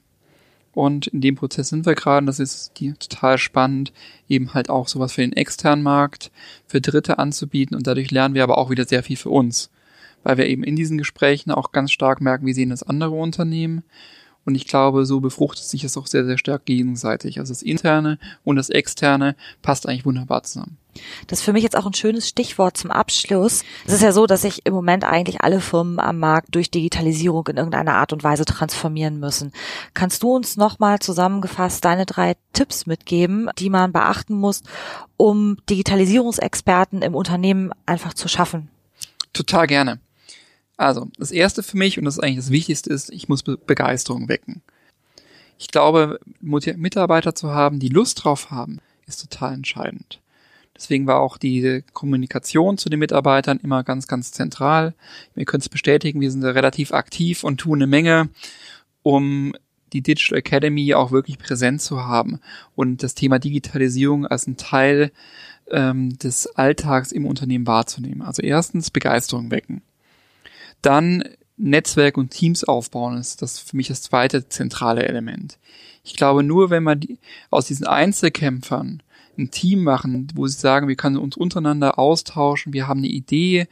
Und 0.74 1.08
in 1.08 1.22
dem 1.22 1.36
Prozess 1.36 1.70
sind 1.70 1.86
wir 1.86 1.96
gerade, 1.96 2.26
das 2.26 2.40
ist 2.40 2.74
die, 2.80 2.92
total 2.94 3.38
spannend, 3.38 3.94
eben 4.28 4.54
halt 4.54 4.70
auch 4.70 4.90
sowas 4.90 5.14
für 5.14 5.22
den 5.22 5.32
externen 5.32 5.84
Markt, 5.84 6.32
für 6.68 6.82
Dritte 6.82 7.18
anzubieten. 7.18 7.78
Und 7.78 7.88
dadurch 7.88 8.12
lernen 8.12 8.36
wir 8.36 8.44
aber 8.44 8.58
auch 8.58 8.70
wieder 8.70 8.84
sehr 8.84 9.02
viel 9.02 9.16
für 9.16 9.30
uns, 9.30 9.70
weil 10.24 10.38
wir 10.38 10.48
eben 10.48 10.66
in 10.66 10.76
diesen 10.76 10.98
Gesprächen 10.98 11.52
auch 11.52 11.72
ganz 11.72 11.94
stark 11.94 12.20
merken, 12.20 12.46
wie 12.46 12.54
sehen 12.54 12.72
das 12.72 12.84
andere 12.84 13.12
Unternehmen 13.12 13.84
und 14.46 14.56
ich 14.56 14.68
glaube, 14.68 15.06
so 15.06 15.20
befruchtet 15.20 15.66
sich 15.66 15.84
es 15.84 15.98
auch 15.98 16.08
sehr, 16.08 16.26
sehr 16.26 16.38
stark 16.38 16.66
gegenseitig. 16.66 17.40
Also 17.40 17.52
das 17.52 17.64
Interne 17.64 18.20
und 18.44 18.56
das 18.56 18.70
Externe 18.70 19.36
passt 19.62 19.88
eigentlich 19.88 20.06
wunderbar 20.06 20.44
zusammen. 20.44 20.78
Das 21.28 21.40
ist 21.40 21.46
für 21.46 21.52
mich 21.52 21.64
jetzt 21.64 21.76
auch 21.76 21.86
ein 21.86 21.94
schönes 21.94 22.30
Stichwort 22.30 22.78
zum 22.78 22.92
Abschluss. 22.92 23.64
Es 23.86 23.94
ist 23.94 24.02
ja 24.02 24.14
so, 24.14 24.28
dass 24.28 24.44
sich 24.44 24.66
im 24.66 24.74
Moment 24.74 25.04
eigentlich 25.04 25.42
alle 25.42 25.60
Firmen 25.60 26.00
am 26.00 26.20
Markt 26.20 26.56
durch 26.56 26.72
Digitalisierung 26.72 27.48
in 27.48 27.58
irgendeiner 27.58 27.96
Art 27.96 28.14
und 28.14 28.24
Weise 28.24 28.46
transformieren 28.46 29.20
müssen. 29.20 29.52
Kannst 29.94 30.24
du 30.24 30.34
uns 30.34 30.56
nochmal 30.56 31.00
zusammengefasst 31.00 31.84
deine 31.84 32.06
drei 32.06 32.36
Tipps 32.54 32.86
mitgeben, 32.86 33.50
die 33.58 33.70
man 33.70 33.92
beachten 33.92 34.36
muss, 34.36 34.64
um 35.18 35.58
Digitalisierungsexperten 35.70 37.02
im 37.02 37.16
Unternehmen 37.16 37.72
einfach 37.86 38.14
zu 38.14 38.30
schaffen? 38.30 38.70
Total 39.34 39.68
gerne. 39.68 40.00
Also, 40.78 41.08
das 41.18 41.32
erste 41.32 41.64
für 41.64 41.78
mich, 41.78 41.98
und 41.98 42.06
das 42.06 42.18
ist 42.18 42.24
eigentlich 42.24 42.38
das 42.38 42.52
Wichtigste, 42.52 42.92
ist, 42.92 43.12
ich 43.12 43.30
muss 43.30 43.44
Be 43.44 43.58
Begeisterung 43.58 44.28
wecken. 44.28 44.62
Ich 45.58 45.70
glaube, 45.70 46.20
Mitarbeiter 46.42 47.34
zu 47.34 47.52
haben, 47.52 47.80
die 47.80 47.90
Lust 47.90 48.24
drauf 48.24 48.52
haben, 48.52 48.80
ist 49.08 49.22
total 49.22 49.54
entscheidend. 49.54 50.20
Deswegen 50.76 51.08
war 51.08 51.22
auch 51.22 51.38
die 51.38 51.84
Kommunikation 51.94 52.78
zu 52.78 52.90
den 52.90 53.00
Mitarbeitern 53.00 53.60
immer 53.64 53.84
ganz, 53.84 54.08
ganz 54.08 54.34
zentral. 54.34 54.94
Ihr 55.36 55.46
könnt 55.46 55.64
es 55.64 55.70
bestätigen, 55.70 56.20
wir 56.20 56.32
sind 56.32 56.42
da 56.42 56.52
relativ 56.52 56.92
aktiv 56.92 57.46
und 57.46 57.58
tun 57.58 57.78
eine 57.78 57.88
Menge, 57.88 58.30
um 59.02 59.54
die 59.94 60.02
Digital 60.02 60.40
Academy 60.40 60.94
auch 60.94 61.12
wirklich 61.12 61.38
präsent 61.38 61.82
zu 61.82 62.04
haben 62.04 62.40
und 62.76 63.04
das 63.04 63.16
Thema 63.16 63.40
Digitalisierung 63.40 64.28
als 64.28 64.48
ein 64.48 64.58
Teil 64.58 65.12
ähm, 65.72 66.18
des 66.20 66.48
Alltags 66.58 67.14
im 67.14 67.26
Unternehmen 67.26 67.66
wahrzunehmen. 67.66 68.22
Also 68.22 68.42
erstens 68.42 68.92
Begeisterung 68.92 69.52
wecken. 69.52 69.82
Dann 70.86 71.24
Netzwerk 71.58 72.16
und 72.16 72.30
Teams 72.30 72.64
aufbauen 72.64 73.18
ist 73.18 73.42
das 73.42 73.58
für 73.58 73.76
mich 73.76 73.88
das 73.88 74.04
zweite 74.04 74.50
zentrale 74.50 75.08
Element. 75.08 75.58
Ich 76.04 76.16
glaube, 76.16 76.44
nur 76.44 76.70
wenn 76.70 76.84
man 76.84 77.00
die, 77.00 77.18
aus 77.50 77.66
diesen 77.66 77.88
Einzelkämpfern 77.88 79.02
ein 79.36 79.50
Team 79.50 79.84
machen, 79.84 80.28
wo 80.36 80.46
sie 80.46 80.60
sagen, 80.60 80.88
wir 80.88 80.96
können 80.96 81.18
uns 81.18 81.36
untereinander 81.36 81.98
austauschen, 81.98 82.72
wir 82.72 82.88
haben 82.88 83.00
eine 83.00 83.08
Idee, 83.08 83.68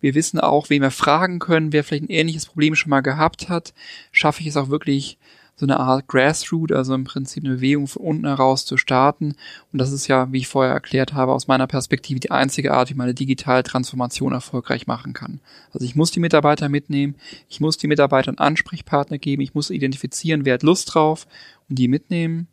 wir 0.00 0.14
wissen 0.14 0.38
auch, 0.38 0.70
wen 0.70 0.82
wir 0.82 0.92
fragen 0.92 1.40
können, 1.40 1.72
wer 1.72 1.82
vielleicht 1.82 2.04
ein 2.04 2.10
ähnliches 2.10 2.46
Problem 2.46 2.76
schon 2.76 2.90
mal 2.90 3.00
gehabt 3.00 3.48
hat, 3.48 3.74
schaffe 4.12 4.42
ich 4.42 4.46
es 4.46 4.56
auch 4.56 4.68
wirklich, 4.68 5.18
so 5.62 5.66
eine 5.66 5.78
Art 5.78 6.08
Grassroot, 6.08 6.72
also 6.72 6.92
im 6.92 7.04
Prinzip 7.04 7.44
eine 7.44 7.54
Bewegung 7.54 7.86
von 7.86 8.02
unten 8.02 8.26
heraus 8.26 8.66
zu 8.66 8.76
starten. 8.76 9.36
Und 9.72 9.78
das 9.78 9.92
ist 9.92 10.08
ja, 10.08 10.32
wie 10.32 10.38
ich 10.38 10.48
vorher 10.48 10.72
erklärt 10.72 11.14
habe, 11.14 11.30
aus 11.30 11.46
meiner 11.46 11.68
Perspektive 11.68 12.18
die 12.18 12.32
einzige 12.32 12.74
Art, 12.74 12.90
wie 12.90 12.94
man 12.94 13.04
eine 13.04 13.14
digitale 13.14 13.62
Transformation 13.62 14.32
erfolgreich 14.32 14.88
machen 14.88 15.12
kann. 15.12 15.38
Also 15.72 15.84
ich 15.84 15.94
muss 15.94 16.10
die 16.10 16.18
Mitarbeiter 16.18 16.68
mitnehmen, 16.68 17.14
ich 17.48 17.60
muss 17.60 17.78
die 17.78 17.86
Mitarbeiter 17.86 18.30
einen 18.30 18.38
Ansprechpartner 18.38 19.18
geben, 19.18 19.40
ich 19.40 19.54
muss 19.54 19.70
identifizieren, 19.70 20.44
wer 20.44 20.54
hat 20.54 20.64
Lust 20.64 20.92
drauf 20.92 21.28
und 21.68 21.78
die 21.78 21.86
mitnehmen. 21.86 22.48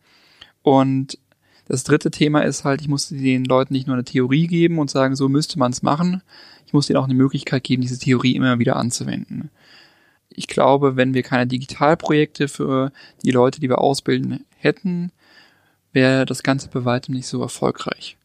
Und 0.61 1.17
das 1.67 1.83
dritte 1.83 2.11
Thema 2.11 2.41
ist 2.41 2.63
halt, 2.63 2.79
ich 2.81 2.87
muss 2.87 3.09
den 3.09 3.43
Leuten 3.43 3.73
nicht 3.73 3.87
nur 3.87 3.95
eine 3.95 4.05
Theorie 4.05 4.45
geben 4.45 4.77
und 4.77 4.91
sagen, 4.91 5.15
so 5.15 5.29
müsste 5.29 5.57
man 5.57 5.71
es 5.71 5.81
machen. 5.81 6.21
Ich 6.67 6.73
muss 6.73 6.91
ihnen 6.91 6.97
auch 6.97 7.05
eine 7.05 7.15
Möglichkeit 7.15 7.63
geben, 7.63 7.81
diese 7.81 7.97
Theorie 7.97 8.35
immer 8.35 8.59
wieder 8.59 8.75
anzuwenden 8.75 9.49
ich 10.39 10.47
glaube, 10.47 10.95
wenn 10.95 11.13
wir 11.13 11.21
keine 11.21 11.47
Digitalprojekte 11.47 12.47
für 12.47 12.93
die 13.23 13.31
Leute, 13.31 13.59
die 13.59 13.67
wir 13.67 13.79
ausbilden, 13.79 14.45
hätten, 14.55 15.11
wäre 15.91 16.25
das 16.25 16.43
Ganze 16.43 16.69
bei 16.69 16.85
weitem 16.85 17.13
nicht 17.13 17.27
so 17.27 17.41
erfolgreich. 17.41 18.15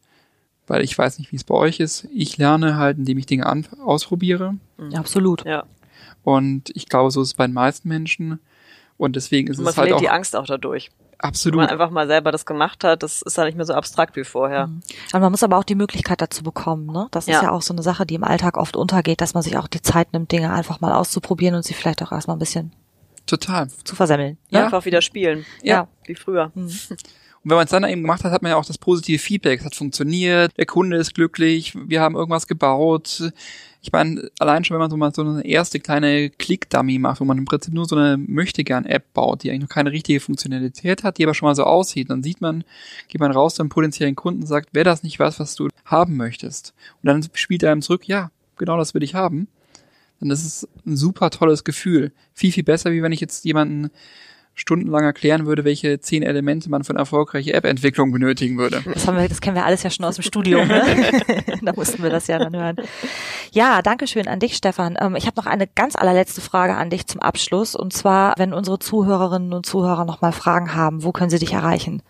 Weil 0.69 0.85
ich 0.85 0.97
weiß 0.97 1.19
nicht, 1.19 1.33
wie 1.33 1.37
es 1.37 1.43
bei 1.43 1.57
euch 1.57 1.81
ist. 1.81 2.07
Ich 2.15 2.39
lerne 2.39 2.77
halt, 2.77 2.99
indem 2.99 3.19
ich 3.19 3.27
Dinge 3.27 3.47
an 3.47 3.67
ausprobiere. 3.85 4.55
Ja, 4.91 5.01
absolut. 5.01 5.45
Ja. 5.45 5.65
Und 6.23 6.71
ich 6.77 6.89
glaube, 6.89 7.11
so 7.11 7.21
ist 7.21 7.29
es 7.29 7.35
bei 7.35 7.49
den 7.49 7.53
meisten 7.53 7.89
Menschen. 7.89 8.39
Und 9.05 9.17
deswegen 9.17 9.49
ist 9.51 9.59
Und 9.59 9.67
es 9.67 9.77
halt 9.77 9.93
auch. 9.93 10.01
die 10.01 10.09
Angst 10.09 10.35
auch 10.37 10.47
dadurch. 10.47 10.91
Absolut. 11.19 11.59
Wenn 11.59 11.65
man 11.67 11.71
einfach 11.73 11.91
mal 11.91 12.07
selber 12.07 12.33
das 12.33 12.45
gemacht 12.45 12.83
hat, 12.85 13.03
das 13.03 13.23
ist 13.23 13.37
ja 13.39 13.45
nicht 13.45 13.57
mehr 13.57 13.65
so 13.65 13.73
abstrakt 13.75 14.17
wie 14.17 14.25
vorher. 14.25 14.67
Mhm. 14.67 14.83
Und 15.13 15.21
man 15.21 15.31
muss 15.31 15.43
aber 15.43 15.57
auch 15.59 15.65
die 15.65 15.75
Möglichkeit 15.77 16.21
dazu 16.21 16.43
bekommen, 16.43 16.87
ne? 16.87 17.07
Das 17.13 17.27
Ja. 17.27 17.37
ist 17.37 17.43
ja 17.45 17.51
auch 17.53 17.63
so 17.63 17.73
eine 17.73 17.83
Sache, 17.83 18.05
die 18.05 18.17
im 18.17 18.25
Alltag 18.25 18.57
oft 18.57 18.77
untergeht, 18.77 19.21
dass 19.21 19.33
man 19.35 19.43
sich 19.43 19.57
auch 19.57 19.69
die 19.69 19.81
Zeit 19.81 20.13
nimmt, 20.13 20.33
Dinge 20.33 20.53
einfach 20.53 20.81
mal 20.81 20.93
auszuprobieren 20.93 21.55
und 21.55 21.63
sie 21.65 21.73
vielleicht 21.75 22.03
auch 22.03 22.13
erstmal 22.13 22.37
ein 22.37 22.41
bisschen 22.41 22.73
Total. 23.27 23.69
zu 23.85 23.95
versemmeln. 23.97 24.39
Ja. 24.51 24.65
Einfach 24.65 24.85
wieder 24.85 25.01
spielen. 25.01 25.47
Ja. 25.63 25.89
Wie 26.05 26.15
früher. 26.15 26.51
Mhm. 26.55 26.71
Und 27.45 27.51
wenn 27.51 27.57
man 27.59 27.65
es 27.67 27.71
dann 27.73 27.85
eben 27.85 28.01
gemacht 28.01 28.25
hat, 28.25 28.33
hat 28.33 28.41
man 28.41 28.53
ja 28.53 28.57
auch 28.57 28.65
das 28.65 28.79
positive 28.79 29.19
Feedback. 29.19 29.61
Es 29.61 29.67
hat 29.67 29.75
funktioniert, 29.75 30.57
der 30.57 30.65
Kunde 30.65 30.97
ist 30.97 31.15
glücklich, 31.15 31.75
wir 31.77 32.01
haben 32.01 32.15
irgendwas 32.15 32.47
gebaut. 32.47 33.31
Ich 33.85 33.93
meine, 33.93 34.31
allein 34.39 34.65
schon, 34.65 34.77
wenn 34.77 34.81
man 34.81 34.91
so 34.91 34.97
mal 34.97 35.13
so 35.13 35.21
eine 35.21 35.45
erste 35.45 35.79
kleine 35.79 36.31
Click-Dummy 36.31 36.99
macht, 36.99 37.21
wo 37.21 37.27
man 37.27 37.37
im 37.37 37.45
Prinzip 37.45 37.75
nur 37.75 37.85
so 37.85 37.95
eine 37.95 38.17
Möchtegern-App 38.17 39.13
baut, 39.13 39.43
die 39.43 39.51
eigentlich 39.51 39.61
noch 39.61 39.69
keine 39.69 39.93
richtige 39.93 40.21
Funktionalität 40.21 41.05
hat, 41.05 41.19
die 41.19 41.25
aber 41.25 41.35
schon 41.35 41.47
mal 41.47 41.55
so 41.55 41.65
aussieht, 41.65 42.09
dann 42.09 42.23
sieht 42.23 42.41
man, 42.41 42.65
geht 43.09 43.21
man 43.21 43.31
raus 43.31 43.57
zu 43.57 43.63
einem 43.63 43.69
potenziellen 43.69 44.17
Kunden 44.17 44.41
und 44.41 44.47
sagt, 44.47 44.75
wäre 44.75 44.87
das 44.87 45.03
nicht 45.03 45.19
was, 45.19 45.39
was 45.39 45.55
du 45.55 45.69
haben 45.85 46.17
möchtest? 46.17 46.73
Und 47.03 47.09
dann 47.09 47.29
spielt 47.35 47.63
er 47.63 47.73
einem 47.73 47.83
zurück, 47.83 48.09
ja, 48.09 48.31
genau 48.57 48.79
das 48.79 48.95
will 48.95 49.03
ich 49.03 49.15
haben. 49.15 49.49
Dann 50.19 50.31
ist 50.31 50.47
es 50.47 50.67
ein 50.87 50.97
super 50.97 51.29
tolles 51.29 51.63
Gefühl. 51.63 52.13
Viel, 52.33 52.53
viel 52.53 52.65
besser, 52.65 52.91
wie 52.91 53.03
wenn 53.03 53.13
ich 53.13 53.21
jetzt 53.21 53.45
jemanden 53.45 53.91
stundenlang 54.55 55.05
erklären 55.05 55.47
würde, 55.47 55.65
welche 55.65 56.01
zehn 56.01 56.23
Elemente 56.23 56.71
man 56.71 56.85
für 56.85 56.91
eine 56.91 57.01
erfolgreiche 57.01 57.53
App-Entwicklung 57.53 58.13
benötigen 58.13 58.57
würde. 58.57 58.83
Das, 58.93 59.07
haben 59.07 59.19
wir, 59.19 59.29
das 59.29 59.41
kennen 59.41 59.57
wir 59.57 59.65
alles 59.65 59.83
ja 59.83 59.91
schon 59.91 60.05
aus 60.05 60.17
dem 60.17 60.23
Studium. 60.23 60.69
Ne? 60.69 60.83
da 61.63 61.73
mussten 61.75 62.03
wir 62.03 62.11
das 62.11 62.27
ja 62.29 62.39
dann 62.39 62.55
hören. 62.55 62.77
Ja, 63.53 63.83
danke 63.83 64.07
schön 64.07 64.29
an 64.29 64.39
dich, 64.39 64.57
Stefan. 64.57 64.97
Ähm, 65.01 65.17
ich 65.17 65.27
habe 65.27 65.37
noch 65.37 65.47
eine 65.47 65.67
ganz 65.67 65.97
allerletzte 65.97 66.41
Frage 66.41 66.75
an 66.75 66.91
dich 66.91 67.07
zum 67.07 67.21
Abschluss. 67.21 67.75
Und 67.75 67.93
zwar, 67.93 68.35
wenn 68.37 68.53
unsere 68.53 68.79
Zuhörerinnen 68.79 69.53
und 69.53 69.67
Zuhörer 69.67 70.05
nochmal 70.05 70.33
Fragen 70.33 70.75
haben, 70.75 71.03
wo 71.03 71.13
können 71.13 71.31
sie 71.31 71.39
dich 71.39 71.53
erreichen? 71.53 72.03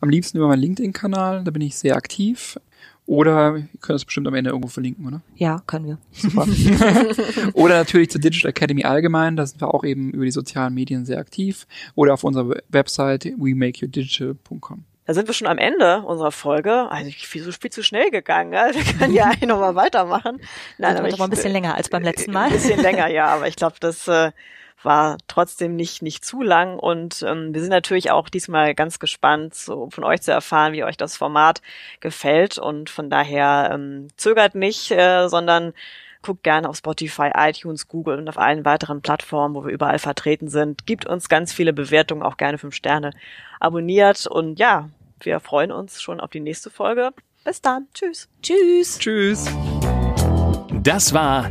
Am 0.00 0.10
liebsten 0.10 0.38
über 0.38 0.48
meinen 0.48 0.60
LinkedIn-Kanal, 0.60 1.44
da 1.44 1.50
bin 1.50 1.62
ich 1.62 1.76
sehr 1.76 1.96
aktiv. 1.96 2.58
Oder, 3.06 3.56
ihr 3.56 3.80
könnt 3.80 3.96
das 3.96 4.04
bestimmt 4.04 4.28
am 4.28 4.34
Ende 4.34 4.50
irgendwo 4.50 4.68
verlinken, 4.68 5.06
oder? 5.06 5.22
Ja, 5.34 5.60
können 5.66 5.86
wir. 5.86 5.98
Super. 6.12 6.46
Oder 7.54 7.78
natürlich 7.78 8.10
zur 8.10 8.20
Digital 8.20 8.50
Academy 8.50 8.84
allgemein, 8.84 9.36
da 9.36 9.44
sind 9.44 9.60
wir 9.60 9.74
auch 9.74 9.84
eben 9.84 10.12
über 10.12 10.24
die 10.24 10.30
sozialen 10.30 10.72
Medien 10.72 11.04
sehr 11.04 11.18
aktiv. 11.18 11.66
Oder 11.96 12.14
auf 12.14 12.22
unserer 12.22 12.54
Website 12.68 13.24
wemakeyourdigital.com. 13.36 14.84
Da 15.04 15.14
sind 15.14 15.26
wir 15.26 15.34
schon 15.34 15.48
am 15.48 15.58
Ende 15.58 16.02
unserer 16.02 16.30
Folge. 16.30 16.88
Also 16.90 17.08
ich 17.08 17.28
bin 17.28 17.42
so 17.42 17.50
viel 17.50 17.70
zu 17.70 17.82
schnell 17.82 18.10
gegangen. 18.10 18.52
Ja? 18.52 18.70
Wir 18.72 18.84
können 18.98 19.12
ja 19.12 19.24
eigentlich 19.24 19.48
noch 19.48 19.58
mal 19.58 19.74
weitermachen. 19.74 20.40
Nein, 20.78 20.96
aber 20.96 21.08
aber 21.08 21.16
mal 21.16 21.24
ein 21.24 21.30
bisschen 21.30 21.52
länger 21.52 21.74
als 21.74 21.88
beim 21.88 22.04
letzten 22.04 22.32
Mal. 22.32 22.46
Ein 22.46 22.52
bisschen 22.52 22.80
länger, 22.80 23.08
ja. 23.08 23.26
Aber 23.26 23.48
ich 23.48 23.56
glaube, 23.56 23.74
das 23.80 24.06
äh, 24.06 24.30
war 24.84 25.18
trotzdem 25.28 25.76
nicht 25.76 26.02
nicht 26.02 26.24
zu 26.24 26.42
lang. 26.42 26.78
Und 26.78 27.22
ähm, 27.22 27.54
wir 27.54 27.60
sind 27.60 27.70
natürlich 27.70 28.10
auch 28.10 28.28
diesmal 28.28 28.74
ganz 28.74 28.98
gespannt, 28.98 29.54
so 29.54 29.88
von 29.90 30.04
euch 30.04 30.22
zu 30.22 30.32
erfahren, 30.32 30.72
wie 30.72 30.84
euch 30.84 30.96
das 30.96 31.16
Format 31.16 31.62
gefällt. 32.00 32.58
Und 32.58 32.90
von 32.90 33.10
daher 33.10 33.70
ähm, 33.72 34.08
zögert 34.16 34.54
nicht, 34.54 34.90
äh, 34.90 35.28
sondern 35.28 35.72
guckt 36.22 36.44
gerne 36.44 36.68
auf 36.68 36.76
Spotify, 36.76 37.30
iTunes, 37.34 37.88
Google 37.88 38.18
und 38.18 38.28
auf 38.28 38.38
allen 38.38 38.64
weiteren 38.64 39.02
Plattformen, 39.02 39.54
wo 39.54 39.64
wir 39.64 39.72
überall 39.72 39.98
vertreten 39.98 40.48
sind. 40.48 40.86
Gibt 40.86 41.06
uns 41.06 41.28
ganz 41.28 41.52
viele 41.52 41.72
Bewertungen, 41.72 42.22
auch 42.22 42.36
gerne 42.36 42.58
fünf 42.58 42.74
Sterne. 42.74 43.10
Abonniert 43.60 44.26
und 44.26 44.58
ja, 44.58 44.88
wir 45.20 45.40
freuen 45.40 45.72
uns 45.72 46.00
schon 46.00 46.20
auf 46.20 46.30
die 46.30 46.40
nächste 46.40 46.70
Folge. 46.70 47.10
Bis 47.44 47.60
dann. 47.60 47.88
Tschüss. 47.92 48.28
Tschüss. 48.40 48.98
Tschüss. 48.98 49.46
Das 50.82 51.12
war 51.12 51.50